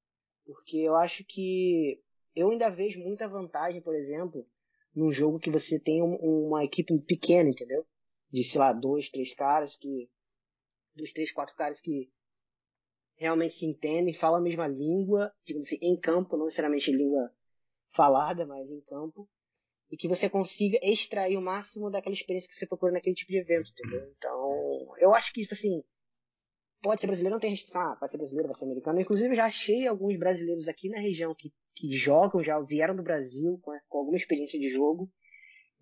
[0.45, 2.01] Porque eu acho que
[2.35, 4.49] eu ainda vejo muita vantagem, por exemplo,
[4.95, 6.15] num jogo que você tem um,
[6.47, 7.85] uma equipe pequena, entendeu?
[8.31, 10.09] De, sei lá, dois, três caras que.
[10.95, 12.09] Dois, três, quatro caras que
[13.17, 17.33] realmente se entendem, falam a mesma língua, digamos assim, em campo, não necessariamente língua
[17.91, 19.29] falada, mas em campo,
[19.91, 23.39] e que você consiga extrair o máximo daquela experiência que você procura naquele tipo de
[23.39, 24.13] evento, entendeu?
[24.17, 24.51] Então,
[24.99, 25.83] eu acho que, tipo assim,
[26.83, 29.01] pode ser brasileiro, não tem restrição, ah, vai ser brasileiro, vai ser americano.
[29.01, 33.61] Inclusive, já achei alguns brasileiros aqui na região que que jogam, já vieram do Brasil
[33.63, 35.13] com, com alguma experiência de jogo.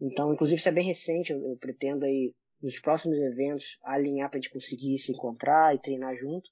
[0.00, 1.32] Então, inclusive, isso é bem recente.
[1.32, 6.16] Eu, eu pretendo aí, nos próximos eventos, alinhar pra gente conseguir se encontrar e treinar
[6.16, 6.50] junto.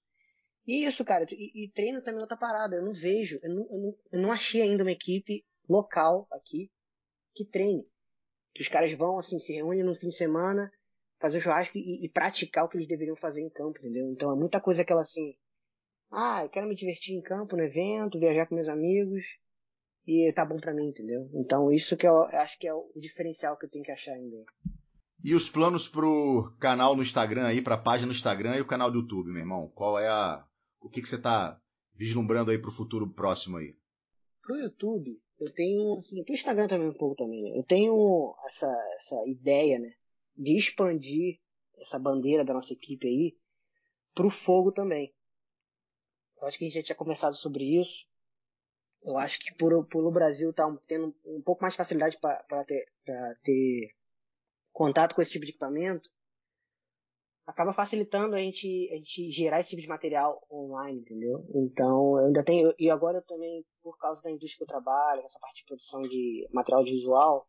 [0.64, 2.76] E isso, cara, e, e treino também é outra parada.
[2.76, 6.70] Eu não vejo, eu não, eu não, eu não achei ainda uma equipe local aqui
[7.34, 7.86] que treine.
[8.54, 10.70] Que os caras vão, assim, se reúnem no fim de semana,
[11.20, 14.10] fazer o churrasco e, e, praticar o que eles deveriam fazer em campo, entendeu?
[14.10, 15.34] Então é muita coisa aquela assim,
[16.10, 19.22] ah, eu quero me divertir em campo, no evento, viajar com meus amigos.
[20.06, 21.30] E tá bom para mim, entendeu?
[21.32, 24.44] Então isso que eu acho que é o diferencial que eu tenho que achar ainda.
[25.24, 28.90] E os planos pro canal no Instagram aí, pra página no Instagram e o canal
[28.90, 29.70] do YouTube, meu irmão?
[29.72, 30.44] Qual é a.
[30.80, 31.60] O que, que você tá
[31.94, 33.76] vislumbrando aí pro futuro próximo aí?
[34.42, 37.58] Pro YouTube, eu tenho, assim, pro Instagram também um pouco também, né?
[37.58, 39.92] Eu tenho essa, essa ideia, né?
[40.36, 41.40] De expandir
[41.78, 43.36] essa bandeira da nossa equipe aí
[44.14, 45.12] pro fogo também.
[46.40, 48.06] Eu acho que a gente já tinha conversado sobre isso.
[49.02, 52.64] Eu acho que por, por o Brasil tá tendo um pouco mais de facilidade para
[52.64, 52.86] ter,
[53.42, 53.90] ter
[54.72, 56.08] contato com esse tipo de equipamento,
[57.46, 61.44] acaba facilitando a gente, a gente gerar esse tipo de material online, entendeu?
[61.54, 62.72] Então, eu ainda tenho.
[62.78, 66.00] E agora eu também, por causa da indústria que eu trabalho, essa parte de produção
[66.02, 67.46] de material visual,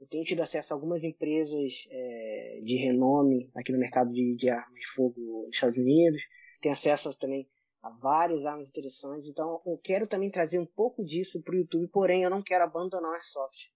[0.00, 4.48] eu tenho tido acesso a algumas empresas é, de renome aqui no mercado de, de
[4.48, 6.22] armas de fogo nos Estados Unidos.
[6.60, 7.48] Tenho acesso também
[7.82, 9.28] Há várias armas interessantes.
[9.28, 12.64] Então eu quero também trazer um pouco disso para o YouTube, porém eu não quero
[12.64, 13.72] abandonar o Airsoft.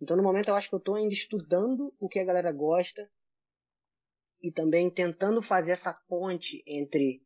[0.00, 3.08] Então no momento eu acho que eu estou ainda estudando o que a galera gosta
[4.42, 7.22] e também tentando fazer essa ponte entre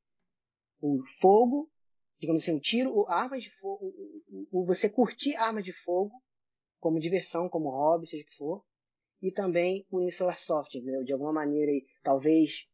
[0.80, 1.70] o fogo,
[2.18, 6.12] digamos assim, o tiro, armas de fogo, o, o, o, você curtir armas de fogo
[6.78, 8.64] como diversão, como hobby, seja o que for,
[9.22, 11.04] e também seu Airsoft, entendeu?
[11.04, 12.66] De alguma maneira, talvez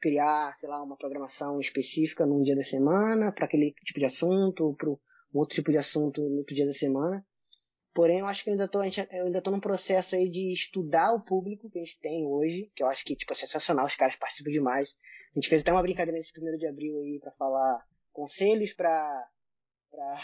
[0.00, 4.74] criar, sei lá, uma programação específica num dia da semana para aquele tipo de assunto,
[4.76, 4.90] para
[5.32, 7.24] outro tipo de assunto no outro dia da semana.
[7.94, 11.20] Porém, eu acho que ainda tô, eu ainda tô num processo aí de estudar o
[11.20, 14.16] público que a gente tem hoje, que eu acho que tipo, é sensacional, os caras
[14.16, 14.96] participam demais.
[15.34, 19.28] A gente fez até uma brincadeira nesse primeiro de abril aí para falar conselhos para
[19.90, 20.18] para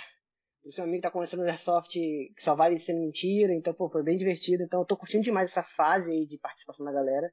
[0.65, 4.03] o seu amigo tá começando no Airsoft que só vale sendo mentira, então pô, foi
[4.03, 4.63] bem divertido.
[4.63, 7.33] Então eu tô curtindo demais essa fase aí de participação da galera.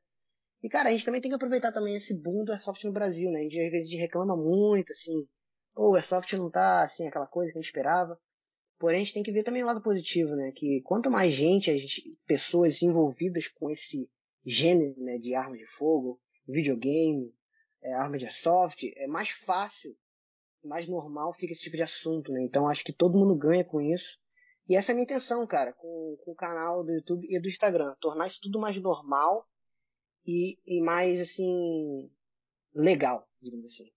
[0.63, 3.29] E, cara, a gente também tem que aproveitar também esse boom do Airsoft no Brasil,
[3.29, 3.39] né?
[3.39, 5.27] A gente às vezes reclama muito, assim,
[5.73, 8.19] pô, o Airsoft não tá, assim, aquela coisa que a gente esperava.
[8.77, 10.51] Porém, a gente tem que ver também o lado positivo, né?
[10.51, 11.71] Que quanto mais gente,
[12.27, 14.09] pessoas envolvidas com esse
[14.45, 17.33] gênero, né, de arma de fogo, videogame,
[17.81, 19.95] é, arma de airsoft, é mais fácil,
[20.63, 22.43] mais normal fica esse tipo de assunto, né?
[22.43, 24.19] Então, acho que todo mundo ganha com isso.
[24.67, 27.47] E essa é a minha intenção, cara, com, com o canal do YouTube e do
[27.47, 27.95] Instagram.
[28.01, 29.47] Tornar isso tudo mais normal
[30.25, 32.09] e, e mais, assim,
[32.73, 33.91] legal, digamos assim.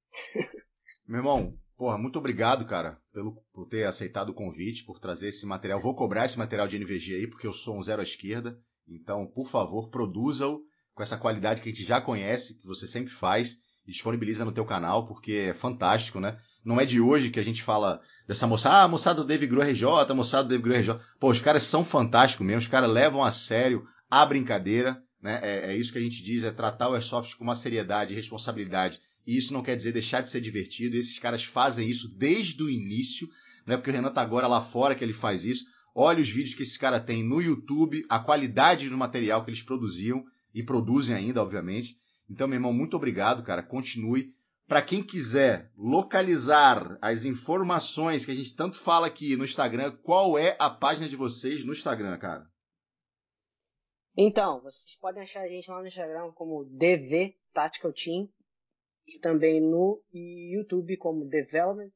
[1.07, 5.47] Meu irmão, porra, muito obrigado, cara, pelo, por ter aceitado o convite, por trazer esse
[5.47, 5.81] material.
[5.81, 8.59] Vou cobrar esse material de NVG aí, porque eu sou um zero à esquerda.
[8.87, 10.61] Então, por favor, produza-o
[10.93, 13.57] com essa qualidade que a gente já conhece, que você sempre faz,
[13.87, 16.39] e disponibiliza no teu canal, porque é fantástico, né?
[16.65, 19.65] Não é de hoje que a gente fala dessa moçada, ah, moçada do Dave Grohl
[19.65, 20.99] RJ, moçada do Dave Grohl RJ.
[21.21, 25.01] Pô, os caras são fantásticos mesmo, os caras levam a sério a brincadeira.
[25.23, 25.39] Né?
[25.43, 28.17] É, é, isso que a gente diz, é tratar o Airsoft com uma seriedade e
[28.17, 29.01] responsabilidade.
[29.29, 30.97] E isso não quer dizer deixar de ser divertido.
[30.97, 33.29] Esses caras fazem isso desde o início.
[33.67, 35.67] Não é porque o Renan tá agora lá fora que ele faz isso.
[35.95, 39.63] Olha os vídeos que esses caras têm no YouTube, a qualidade do material que eles
[39.63, 40.25] produziam
[40.55, 41.99] e produzem ainda, obviamente.
[42.31, 43.63] Então, meu irmão, muito obrigado, cara.
[43.63, 44.35] Continue.
[44.67, 50.39] Para quem quiser localizar as informações que a gente tanto fala aqui no Instagram, qual
[50.39, 52.51] é a página de vocês no Instagram, cara?
[54.17, 58.31] Então, vocês podem achar a gente lá no Instagram como DV Tactical Team
[59.09, 61.91] e também no YouTube como Development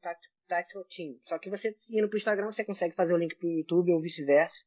[0.49, 1.17] Tactical Team.
[1.25, 4.65] Só que você indo pro Instagram, você consegue fazer o link pro YouTube ou vice-versa.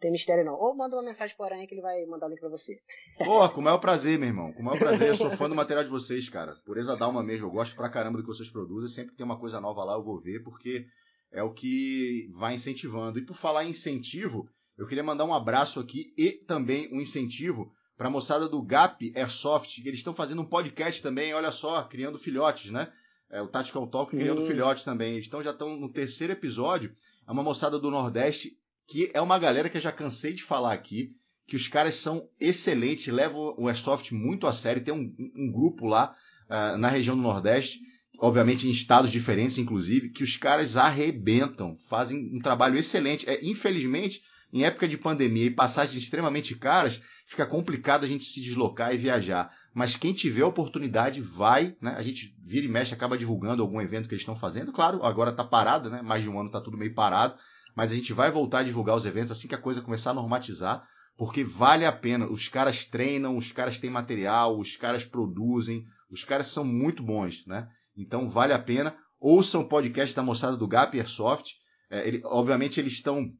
[0.00, 0.54] tem mistério não.
[0.54, 2.80] Ou manda uma mensagem pro Aranha que ele vai mandar o link pra você.
[3.24, 4.52] Pô, com o maior prazer, meu irmão.
[4.52, 5.08] Com o maior prazer.
[5.08, 6.54] Eu sou fã do material de vocês, cara.
[6.64, 7.46] Pureza Dalma mesmo.
[7.46, 8.88] Eu gosto pra caramba do que vocês produzem.
[8.88, 10.86] Sempre que tem uma coisa nova lá, eu vou ver, porque
[11.32, 13.18] é o que vai incentivando.
[13.18, 17.72] E por falar em incentivo, eu queria mandar um abraço aqui e também um incentivo
[17.98, 21.82] para a moçada do Gap Airsoft, que eles estão fazendo um podcast também, olha só,
[21.82, 22.92] criando filhotes, né?
[23.28, 24.46] É, o Tactical Talk criando uhum.
[24.46, 25.14] filhotes também.
[25.14, 26.94] Eles estão, já estão no terceiro episódio.
[27.26, 30.72] É uma moçada do Nordeste que é uma galera que eu já cansei de falar
[30.72, 31.14] aqui,
[31.46, 34.82] que os caras são excelentes, levam o Airsoft muito a sério.
[34.82, 36.16] Tem um, um grupo lá
[36.48, 37.80] uh, na região do Nordeste,
[38.18, 43.28] obviamente em estados diferentes, inclusive, que os caras arrebentam, fazem um trabalho excelente.
[43.28, 44.22] É, infelizmente,
[44.52, 48.98] em época de pandemia e passagens extremamente caras, fica complicado a gente se deslocar e
[48.98, 49.52] viajar.
[49.74, 51.94] Mas quem tiver oportunidade vai, né?
[51.96, 54.72] A gente vira e mexe, acaba divulgando algum evento que eles estão fazendo.
[54.72, 56.00] Claro, agora está parado, né?
[56.00, 57.34] Mais de um ano está tudo meio parado.
[57.76, 60.14] Mas a gente vai voltar a divulgar os eventos assim que a coisa começar a
[60.14, 60.82] normatizar,
[61.16, 62.26] porque vale a pena.
[62.26, 67.44] Os caras treinam, os caras têm material, os caras produzem, os caras são muito bons,
[67.46, 67.68] né?
[67.96, 68.96] Então vale a pena.
[69.20, 71.52] Ouçam o podcast da moçada do Gap Airsoft.
[71.90, 73.30] É, ele, obviamente eles estão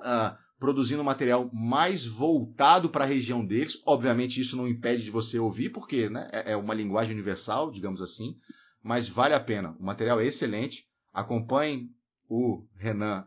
[0.00, 3.80] uh, produzindo material mais voltado para a região deles.
[3.86, 8.02] Obviamente, isso não impede de você ouvir, porque né, é, é uma linguagem universal, digamos
[8.02, 8.36] assim,
[8.82, 9.76] mas vale a pena.
[9.78, 10.86] O material é excelente.
[11.12, 11.90] Acompanhem
[12.28, 13.26] o Renan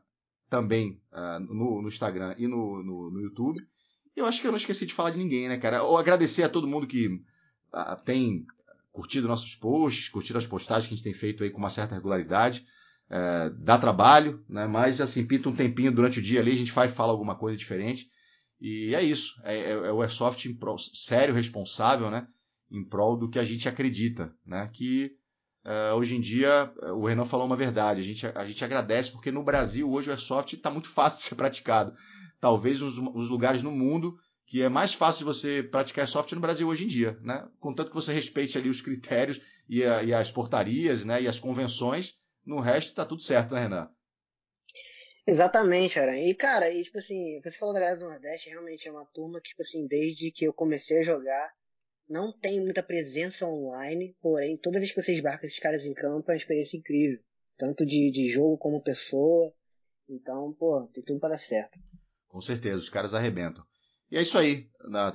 [0.50, 3.66] também uh, no, no, Instagram e no, no, no, YouTube.
[4.16, 5.84] Eu acho que eu não esqueci de falar de ninguém, né, cara?
[5.84, 8.46] Ou agradecer a todo mundo que uh, tem
[8.92, 11.96] curtido nossos posts, curtido as postagens que a gente tem feito aí com uma certa
[11.96, 12.66] regularidade.
[13.14, 14.66] É, dá trabalho, né?
[14.66, 17.58] Mas assim, pinta um tempinho durante o dia ali, a gente vai fala alguma coisa
[17.58, 18.10] diferente.
[18.60, 19.36] E é isso.
[19.44, 22.26] É, é, é o Airsoft pro, sério, responsável, né?
[22.72, 24.70] Em prol do que a gente acredita, né?
[24.72, 25.12] Que
[25.66, 28.00] uh, hoje em dia, o Renan falou uma verdade.
[28.00, 31.26] A gente, a gente agradece porque no Brasil hoje o Airsoft está muito fácil de
[31.26, 31.94] ser praticado.
[32.40, 36.42] Talvez os, os lugares no mundo que é mais fácil de você praticar Airsoft no
[36.42, 37.46] Brasil hoje em dia, né?
[37.60, 41.22] Contanto que você respeite ali os critérios e, a, e as portarias, né?
[41.22, 43.90] E as convenções no resto tá tudo certo, né, Renan?
[45.26, 46.18] Exatamente, Aran.
[46.18, 49.40] E, cara, e, tipo assim, você falou da galera do Nordeste, realmente é uma turma
[49.40, 51.54] que, tipo assim, desde que eu comecei a jogar,
[52.10, 56.30] não tem muita presença online, porém, toda vez que você esbarca esses caras em campo,
[56.30, 57.20] é uma experiência incrível.
[57.58, 59.54] Tanto de, de jogo como pessoa.
[60.10, 61.80] Então, pô, tem tudo para dar certo.
[62.28, 63.64] Com certeza, os caras arrebentam.
[64.10, 64.68] E é isso aí.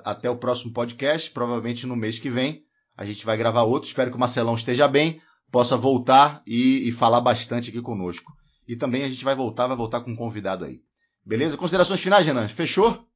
[0.04, 2.64] Até o próximo podcast, provavelmente no mês que vem.
[2.96, 3.88] A gente vai gravar outro.
[3.88, 5.20] Espero que o Marcelão esteja bem
[5.51, 8.32] possa voltar e, e falar bastante aqui conosco.
[8.66, 10.82] E também a gente vai voltar, vai voltar com um convidado aí.
[11.24, 11.57] Beleza?
[11.57, 12.49] Considerações finais, Renan?
[12.49, 13.07] Fechou?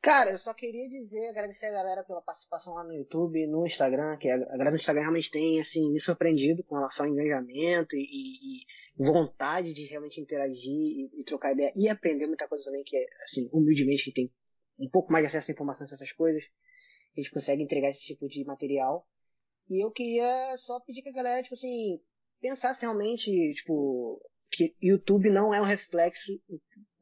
[0.00, 4.16] Cara, eu só queria dizer, agradecer a galera pela participação lá no YouTube, no Instagram,
[4.16, 8.04] que a galera do Instagram realmente tem, assim, me surpreendido com relação ao engajamento e,
[8.04, 8.64] e,
[8.96, 13.06] vontade de realmente interagir e, e, trocar ideia e aprender muita coisa também, que é,
[13.24, 14.32] assim, humildemente, que tem
[14.78, 16.42] um pouco mais de acesso à informação essas coisas,
[17.16, 19.04] a gente consegue entregar esse tipo de material.
[19.68, 22.00] E eu queria só pedir que a galera, tipo assim,
[22.40, 26.32] pensasse realmente, tipo, que YouTube não é um reflexo,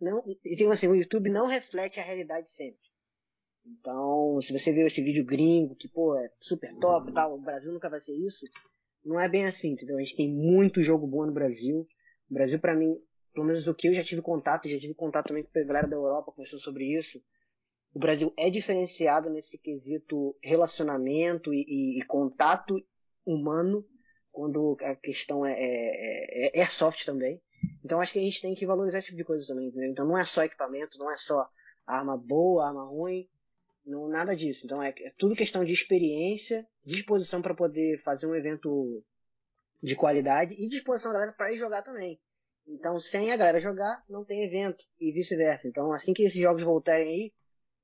[0.00, 2.80] não, tipo assim, o YouTube não reflete a realidade sempre.
[3.64, 7.72] Então, se você viu esse vídeo gringo, que, pô, é super top tal, o Brasil
[7.72, 8.44] nunca vai ser isso,
[9.04, 9.96] não é bem assim, entendeu?
[9.96, 11.86] A gente tem muito jogo bom no Brasil.
[12.28, 12.92] O Brasil, para mim,
[13.32, 15.86] pelo menos o que eu já tive contato, já tive contato também com a galera
[15.86, 17.20] da Europa, conversou sobre isso
[17.96, 22.78] o Brasil é diferenciado nesse quesito relacionamento e, e, e contato
[23.24, 23.88] humano,
[24.30, 27.40] quando a questão é, é, é, é, airsoft também.
[27.82, 29.88] Então acho que a gente tem que valorizar esse tipo de coisa também, entendeu?
[29.88, 31.48] Então não é só equipamento, não é só
[31.86, 33.26] arma boa, arma ruim,
[33.86, 34.66] não nada disso.
[34.66, 39.02] Então é, é tudo questão de experiência, disposição para poder fazer um evento
[39.82, 42.20] de qualidade e disposição da galera para ir jogar também.
[42.68, 45.66] Então sem a galera jogar, não tem evento e vice-versa.
[45.66, 47.32] Então assim que esses jogos voltarem aí,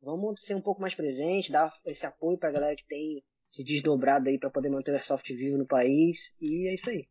[0.03, 4.29] Vamos ser um pouco mais presente, dar esse apoio pra galera que tem se desdobrado
[4.29, 6.33] aí para poder manter o Airsoft vivo no país.
[6.41, 7.07] E é isso aí.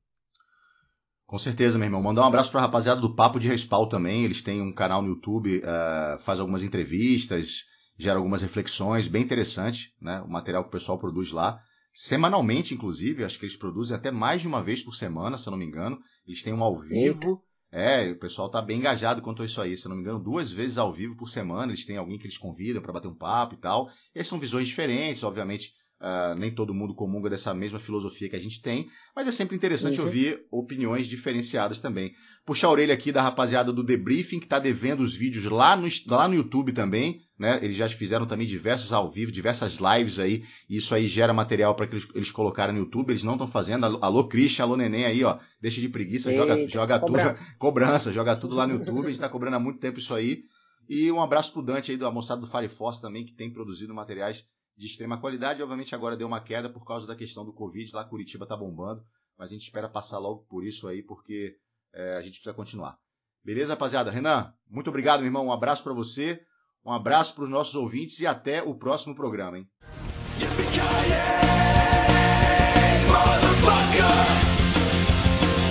[1.25, 2.01] Com certeza, meu irmão.
[2.01, 4.25] Mandar um abraço pra rapaziada do Papo de Respawn também.
[4.25, 7.63] Eles têm um canal no YouTube, uh, faz algumas entrevistas,
[7.97, 10.21] gera algumas reflexões, bem interessante, né?
[10.21, 11.61] O material que o pessoal produz lá.
[11.93, 15.51] Semanalmente, inclusive, acho que eles produzem até mais de uma vez por semana, se eu
[15.51, 15.97] não me engano.
[16.27, 17.41] Eles têm um ao vivo.
[17.71, 19.77] É, o pessoal tá bem engajado quanto a isso aí.
[19.77, 22.25] Se eu não me engano, duas vezes ao vivo por semana, eles têm alguém que
[22.25, 23.89] eles convidam para bater um papo e tal.
[24.13, 25.73] E são visões diferentes, obviamente.
[26.01, 29.55] Uh, nem todo mundo comunga dessa mesma filosofia que a gente tem, mas é sempre
[29.55, 30.07] interessante uhum.
[30.07, 32.11] ouvir opiniões diferenciadas também.
[32.43, 35.87] Puxar a orelha aqui da rapaziada do Debriefing, que está devendo os vídeos lá no,
[36.07, 37.59] lá no YouTube também, né?
[37.61, 41.75] Eles já fizeram também diversos ao vivo, diversas lives aí, e isso aí gera material
[41.75, 43.85] para que eles, eles colocarem no YouTube, eles não estão fazendo.
[44.01, 47.33] Alô, Christian, alô, Neném aí, ó, deixa de preguiça, Eita, joga, joga cobrança.
[47.35, 50.15] tudo, cobrança, joga tudo lá no YouTube, a gente está cobrando há muito tempo isso
[50.15, 50.45] aí.
[50.89, 53.93] E um abraço pro Dante aí da moçada do Fire Force também, que tem produzido
[53.93, 54.43] materiais
[54.75, 55.61] de extrema qualidade.
[55.61, 59.03] Obviamente agora deu uma queda por causa da questão do Covid, lá Curitiba tá bombando,
[59.37, 61.55] mas a gente espera passar logo por isso aí, porque
[61.93, 62.97] é, a gente precisa continuar.
[63.43, 64.11] Beleza, rapaziada?
[64.11, 65.47] Renan, muito obrigado, meu irmão.
[65.47, 66.45] Um abraço para você,
[66.85, 69.67] um abraço para os nossos ouvintes e até o próximo programa, hein?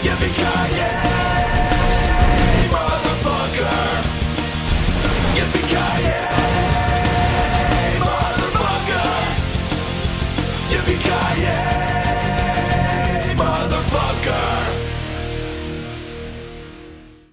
[0.03, 1.00] Yippee-ki-yay,